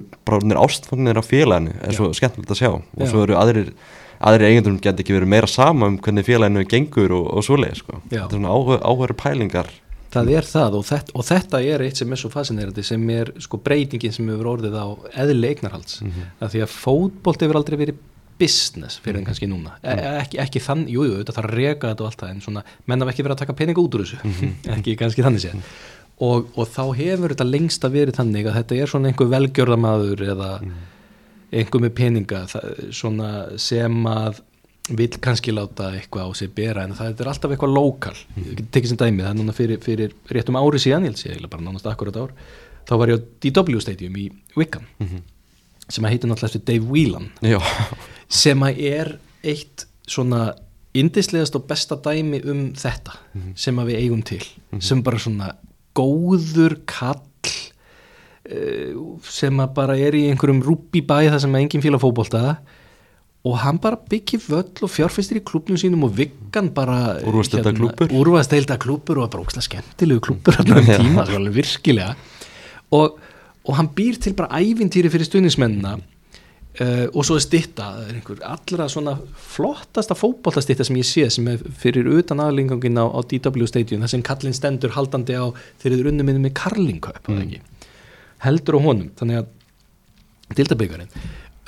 [0.64, 2.70] ástfangnir af félaginu er svo skemmtilegt að sjá.
[2.74, 3.72] Og svo eru aðrir
[4.18, 8.00] aðri eigendum geti ekki verið meira sama um hvernig félaginu gengur og, og svoleið sko.
[8.10, 9.70] Þetta er svona áhuga pælingar
[10.08, 13.32] Það er það og þetta, og þetta er eitt sem er svo fascinerandi sem er
[13.44, 14.86] sko breytingin sem hefur orðið á
[15.24, 16.00] eðli eignarhalds.
[16.00, 16.48] Mm -hmm.
[16.54, 18.00] því að fótbolt hefur aldrei verið
[18.38, 19.76] business fyrir en kannski núna.
[19.82, 22.64] E ekki, ekki þann, jú, jú, þetta að reka þetta og allt það en svona,
[22.86, 24.18] menn af ekki verið að taka peninga út úr þessu.
[24.76, 25.72] Ekki kannski þannig séð.
[26.18, 30.24] Og, og þá hefur þetta lengst að verið þannig að þetta er svona einhver velgjörðamaður
[30.32, 30.50] eða
[31.52, 33.30] einhver með peninga það, svona
[33.60, 34.42] sem að
[34.88, 38.14] vil kannski láta eitthvað á sig bera en það er alltaf eitthvað lokal.
[38.40, 41.32] Ég tekið sem dæmi, það er núna fyrir, fyrir réttum ári síðan, ég held sé,
[41.32, 42.32] eiginlega bara nánast akkurat ár
[42.88, 44.88] þá var ég á DW Stadium í Wickham
[45.88, 47.60] sem að heitir náttúrulega Dave Whelan Já,
[48.28, 49.14] sem að er
[49.44, 50.54] eitt svona
[50.96, 53.18] indislegast og besta dæmi um þetta
[53.56, 54.42] sem að við eigum til
[54.80, 55.52] sem bara svona
[55.96, 57.20] góður kall
[58.48, 58.92] uh,
[59.24, 62.58] sem að bara er í einhverjum rúbi bæ það sem enginn fíla fótbolta
[63.46, 68.10] og hann bara byggir völl og fjárfestir í klubnum sínum og viggan bara Úrvalsdeilda klúbbur.
[68.10, 72.16] úrvasteilda klúpur og bara ókslega skemmtilegu klúpur hann um tíma, sko, alveg virkilega
[72.90, 73.18] og,
[73.64, 78.18] og hann býr til bara ævintýri fyrir stuðningsmennina uh, og svo er stitta það er
[78.18, 79.14] einhver allra svona
[79.54, 84.14] flottasta fótbollastitta sem ég sé sem er fyrir utan aðlingangin á, á DW Stadium þar
[84.16, 85.46] sem kallinn stendur haldandi á
[85.78, 87.56] þegar þið unnum með karlingkaup mm.
[88.42, 91.12] heldur á honum þannig að dildabyggarinn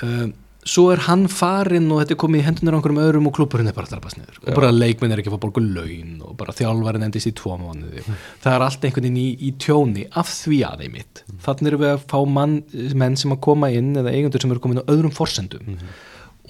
[0.03, 0.29] uh,
[0.67, 3.71] svo er hann farinn og þetta er komið í hendunar á einhverjum öðrum og klúpurinn
[3.71, 4.37] er bara að drafast niður.
[4.43, 7.57] Og bara leikminn er ekki að fá borgu laun og bara þjálfarinn endist í tvo
[7.57, 8.05] mánuði.
[8.43, 11.83] Það er allt einhvern veginn í, í tjóni af því að þeim mitt þannig erum
[11.83, 12.55] við að fá mann,
[13.01, 15.75] menn sem að koma inn eða eigendur sem eru komin á öðrum forsendum.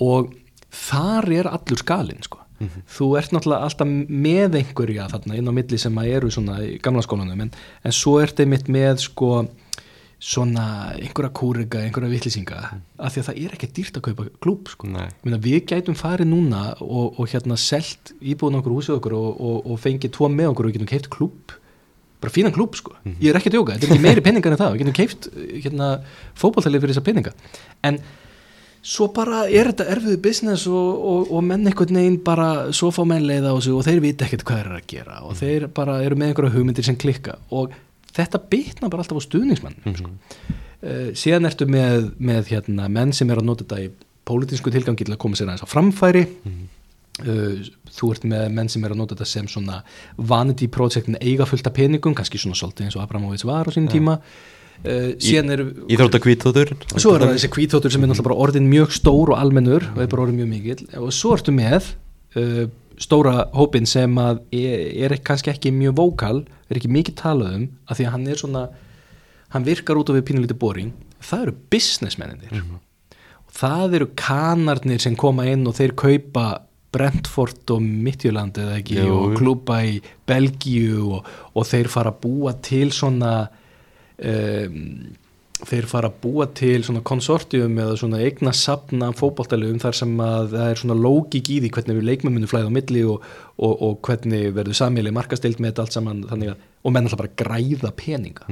[0.03, 0.33] Og
[0.71, 2.41] þar er allur skalinn sko.
[2.93, 6.75] Þú ert náttúrulega alltaf með einhverja þarna inn á milli sem að eru svona í
[6.83, 7.49] gamla skólanum en,
[7.81, 9.47] en svo ert einmitt með sko
[10.21, 10.65] svona
[10.99, 12.59] einhverja kúriga, einhverja vitlýsinga
[13.01, 14.89] af því að það er ekki dýrt að kaupa klúb sko.
[15.25, 19.81] Við gætum farið núna og, og hérna selt íbúðun okkur húsið okkur og, og, og
[19.81, 21.57] fengið tvo með okkur og getum keift klúb
[22.21, 24.59] bara fínan klúb sko, ég er ekki að djóka þetta er ekki meiri peningar en
[24.61, 25.29] það, við getum keift
[25.65, 25.87] hérna,
[26.37, 27.31] fótballtælið fyrir þessa peninga.
[27.89, 27.97] En
[28.85, 33.01] svo bara er þetta erfiðu business og, og, og menn einhvern veginn bara svo fá
[33.09, 35.97] menn leiða á sig og þeir vita ekkert hvað eru að gera og þeir bara
[36.05, 37.39] eru með einhverja hugmyndir sem klikka.
[37.49, 37.73] Og
[38.15, 40.11] þetta bitna bara alltaf á stuðningsmann sko.
[40.11, 43.91] uh, síðan ertu með, með hérna, menn sem er að nota þetta í
[44.27, 46.27] pólitísku tilgangi til að koma sér aðeins á framfæri.
[47.21, 47.59] Uh,
[47.91, 49.81] þú ert með menn sem er að nota þetta sem svona
[50.17, 53.91] vanity projektin eiga fullt af peningum, kannski svona svolítið eins og Abramovits var á sínum
[53.91, 54.17] tíma.
[54.81, 58.95] Uh, síðan eru Íþrótta kvítóttur svo er það þessi kvíþóttur sem er náttúrulega orðin mjög
[58.95, 60.87] stór og almennur og er bara orðin mjög mikill.
[60.97, 61.91] Og svo ertu með
[62.39, 62.63] uh,
[62.99, 66.39] stóra hópin sem að er, er kannski ekki mjög vókal
[66.69, 68.63] er ekki mikið talað um að því að hann er svona
[69.51, 70.91] hann virkar út á við pínulítið boring.
[71.21, 76.45] Það eru businessmenninir og það eru kanarnir sem koma inn og þeir kaupa
[76.91, 79.15] Brentford og Midtjöland eða ekki Jú.
[79.15, 83.35] og klúpa í Belgíu og, og þeir fara að búa til svona
[84.17, 84.79] um,
[85.61, 90.55] þeir fara að búa til svona konsortium eða svona eigna sapna fótboltalöfum þar sem að
[90.55, 93.27] það er svona lógik í því hvernig við leikmenn munum flæða á milli og,
[93.57, 96.45] og, og hvernig verður samíli markastilt með þetta allt saman að,
[96.81, 98.47] og menn alltaf bara græða peninga.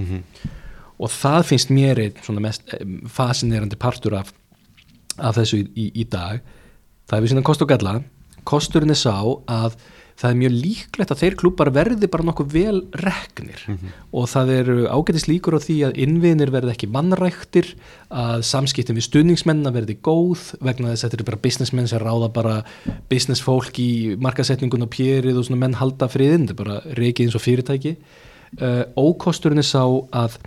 [1.00, 4.34] Og það finnst mér einn svona mest eh, fascinerandi partur af,
[5.18, 6.44] af þessu í, í, í dag.
[7.10, 7.96] Það er við síðan kost og galla.
[8.50, 9.16] Kosturinn er sá
[9.50, 9.80] að
[10.20, 13.62] það er mjög líklegt að þeir klúpar verði bara nokkuð vel reknir.
[14.12, 17.70] Og það eru ágætis líkur á því að innviðinir verði ekki mannræktir
[18.10, 22.32] að samskiptin við stuðningsmenn verði góð vegna þess að þetta eru bara businessmenn sem ráða
[22.36, 22.58] bara
[23.12, 27.30] business fólk í markasetningun og pjerið og svona menn halda friðin, þetta er bara reikið
[27.30, 27.96] eins og fyrirtæki.
[28.60, 30.40] Uh, ókosturinn er sá að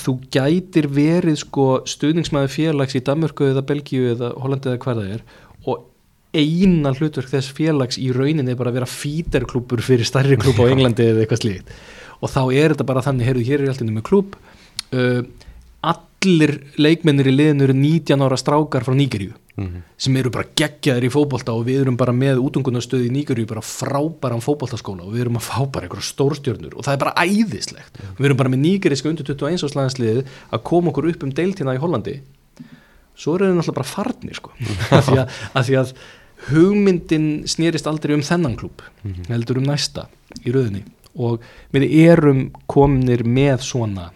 [0.00, 5.24] þú gætir verið sko stuðningsmæði félags í Danmörku eða Belgíu eða Hollandi eða það er
[5.68, 5.89] og
[6.36, 11.08] eina hlutverk þess félags í rauninni bara að vera fíterklúpur fyrir starri klúb á Englandi
[11.10, 11.74] eða eitthvað slíkt.
[12.20, 14.36] Og þá er þetta bara þannig, heyrðu, hér er alltaf með klúb
[14.94, 15.22] uh,
[15.80, 19.32] allir leikmennir í liðinu eru 19 ára strákar frá Nígeríu
[20.00, 23.62] sem eru bara geggjaðir í fótbolta og við erum bara með útungunarstöð í Nígeríu bara
[23.64, 28.00] frábæran fótboltaskóla og við erum að fá bara einhverja stórstjörnur og það er bara æðislegt.
[28.16, 31.82] Við erum bara með nígeríska undir 21 áslaðansliðið að koma okkur upp um deiltina í
[31.82, 32.16] Hollandi.
[33.20, 34.54] Svo eru þau náttúrulega bara farnir sko.
[34.96, 35.94] af, því að, af því að
[36.48, 38.82] hugmyndin snýrist aldrei um þennan klúb
[39.28, 40.06] heldur um næsta
[40.44, 40.86] í rauðinni
[41.20, 44.10] og við erum komnir með svona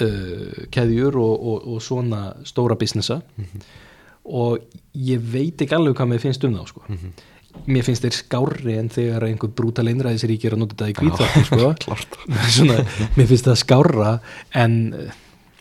[0.00, 3.20] uh, keðjur og, og, og svona stóra businessa.
[4.26, 4.62] Og
[4.98, 6.86] ég veit ekki alveg hvað mér finnst um þá sko.
[7.66, 11.44] mér finnst þeir skárri en þegar einhver brútal einræðisrík er að nota þetta í kvítvartu
[11.46, 11.94] sko.
[12.56, 12.82] Svona,
[13.16, 14.10] mér finnst það skárra
[14.64, 15.14] en uh,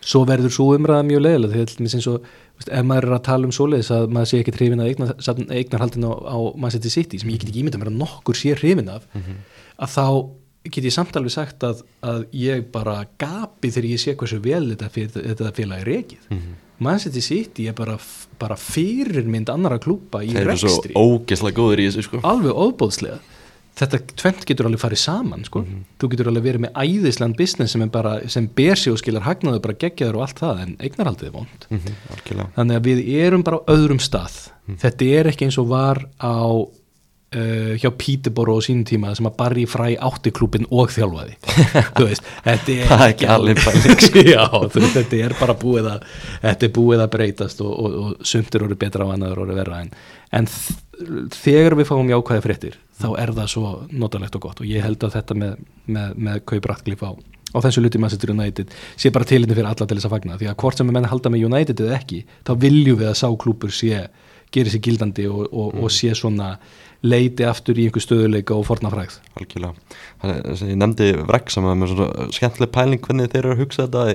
[0.06, 2.28] svo verður svo umræða mjög leiðilega því að eins og
[2.60, 5.14] veist, ef maður er að tala um svoleiðis að maður sé ekki hrifin að eignar,
[5.60, 8.90] eignarhaldin á, á Manchester City sem ég get ekki ímynda mér að nokkur sé hrifin
[8.94, 9.08] af
[9.76, 10.08] að þá
[10.66, 14.64] get ég samt alveg sagt að, að ég bara gapi þegar ég sé hversu vel
[14.72, 16.30] þetta, þetta félag er rekið.
[16.82, 17.94] Manchester City er bara,
[18.42, 20.96] bara fyrirmynd annara klúpa í þeir eru svo rekstri.
[20.98, 22.20] ógeðslega góður í þessu sko.
[22.28, 23.20] Alveg óbóðslega
[23.76, 25.66] þetta tvent getur alveg farið saman sko.
[26.00, 29.28] þú getur alveg verið með æðisland business sem, er bara, sem ber sig og skilar
[29.28, 31.68] hagnaðu bara geggjaður og allt það en eignarhaldið er vond.
[31.70, 32.50] Mhm, algjörlega.
[32.56, 34.40] Þannig að við erum bara á öðrum stað.
[34.82, 36.36] Þetta er ekki eins og var á
[37.36, 41.36] uh, hjá Peterborough á sínum tíma sem að Barry Fry átti klúbin og þjálfaði.
[42.00, 44.08] Veist, þetta er ekki alveg pæling.
[44.36, 46.08] já, veist, þetta er bara búið að
[46.48, 49.84] þetta er búið að breytast og, og, og sumtir eru betra og annaður eru verra
[49.84, 49.94] en,
[50.32, 50.50] en
[51.36, 54.62] þegar við fáum jákvæði fréttir þá er það svo notalegt og gott.
[54.64, 57.12] Og ég held að þetta með, með, með kaup Ratcliffe á,
[57.56, 60.40] á þessu luti Manchester United sé bara tilindi fyrir alla til þess að fagna.
[60.40, 63.20] Því að hvort sem við menn halda með United eða ekki þá viljum við að
[63.22, 64.08] sá klúpur sé
[64.56, 66.56] gerir sér gildandi og, og, og sé svona
[67.06, 69.74] leiti aftur í einhver stöðuleika og fornafræð algjörlega.
[70.64, 74.14] Ég nefndi Wrexham að með svona skemmtileg pæling hvernig þeir eru að hugsa þetta að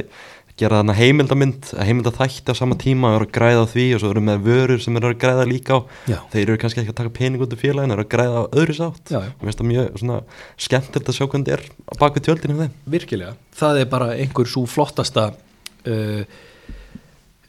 [0.61, 4.22] gera þarna heimildamynd heimildaþætti á sama tíma eru að græða á því og svo eru
[4.26, 5.80] með vörur sem eru að græða líka á.
[6.11, 6.18] Já.
[6.32, 8.76] þeir eru kannski ekki að taka pening út af félagin eru að græða á öðru
[8.76, 9.12] sátt.
[9.12, 10.20] Já, mér finnst það mjög svona
[10.66, 14.64] skemmtilegt að sjá hvernig er á baku tjöldinu þeim virkilega, það er bara einhver svo
[14.70, 16.22] flottasta uh,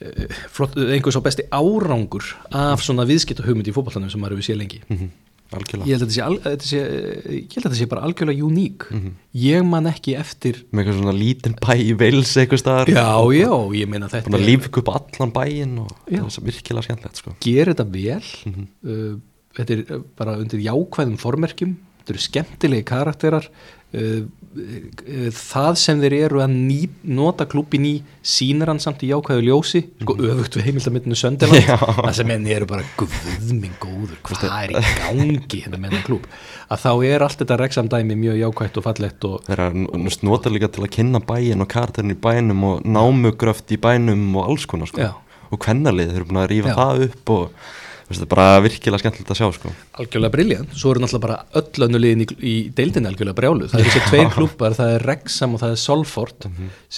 [0.02, 4.38] uh, flott, einhver svo besti árangur af svona viðskipt og hugmynd í fótballanum sem maður
[4.40, 4.82] hefur séð lengi.
[4.88, 5.12] Mm -hmm.
[5.58, 5.88] Algjörlega.
[5.88, 9.10] Ég held að þetta sé, al, sé, sé bara algjörlega uník Mhm.
[9.34, 12.86] ég man ekki eftir með eitthvað svona lítinn bæ í Veils eitthvað staðar.
[12.92, 16.22] Já, já, ég meina þetta búin að lífa upp allan bæinn og Já.
[16.22, 17.34] það er virkilega skemmtilegt sko.
[17.40, 18.22] Gerir þetta vel.
[18.46, 18.66] Mhm.
[18.84, 19.16] uh,
[19.56, 23.48] þetta er uh, bara undir jákvæðum formerkjum, þetta eru skemmtilegi karakterar
[23.92, 26.78] það sem þeir eru að ný,
[27.08, 27.92] nota klúbin í
[28.24, 31.76] sýnir hann samt í jákvæðu ljósi sko öfugt við heimildamindinu Söndeland Já.
[31.78, 36.28] það sem enn eru bara guðminn góður hvað er í gangi hérna með þennan klúb
[36.72, 39.86] að þá er allt þetta reksamdæmi mjög jákvætt og fallegt og þeir eru
[40.28, 44.52] nota líka til að kynna bæinn og karakterin í bænum og námugröft í bænum og
[44.52, 45.12] alls konar sko Já.
[45.52, 46.78] og kvennalið, þeir eru búin að rífa Já.
[46.80, 47.72] það upp og
[48.18, 49.72] það er bara virkilega skemmtilegt að sjá sko.
[50.02, 53.94] Algjörlega briljant, svo eru náttúrulega bara öll önnulegin í, í deildinni algjörlega brjálu það eru
[53.94, 56.48] þessi tveir klúpar, það er Wrexham og það er Solford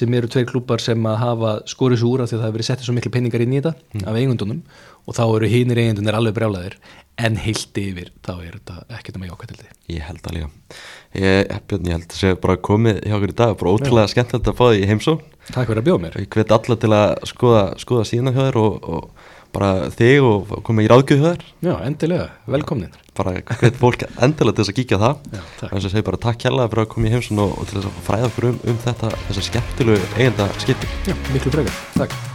[0.00, 2.58] sem eru tveir klúpar sem að hafa skorið svo úr af því að það hefur
[2.58, 4.64] verið settið svo miklu penningar inn í þetta af eigundunum
[5.04, 6.78] og þá eru hinir eigundunir alveg brjálaðir.
[7.20, 10.36] En heilt yfir þá er þetta ekkert um að jáka til því ég held að
[10.38, 10.48] líka.
[11.14, 13.52] Ég, Björn, ég held að sé bara komið hjá okkur í dag.
[13.60, 15.14] Bara ótrúlega skemmtilegt að fá því heimsó
[15.50, 16.18] Takk fyrir að bjóða mér.
[16.22, 20.58] Ég hvet alla til að skoða, skoða síðan hjá þér og, og bara þig og
[20.66, 21.48] koma í ráðgjöf hjá þér.
[21.64, 25.24] Já, endilega, velkomnin bara hvet fólk endilega til þess að kíkja það.
[25.30, 25.70] Já, takk.
[25.70, 27.90] þess að segja bara takk hérlega fyrir að koma í heimsón og, og til þess
[27.92, 30.94] að fræða okkur um, um þetta þessar skemmtilegu eigenda skipti.
[31.06, 32.33] Já, miklu frekar, takk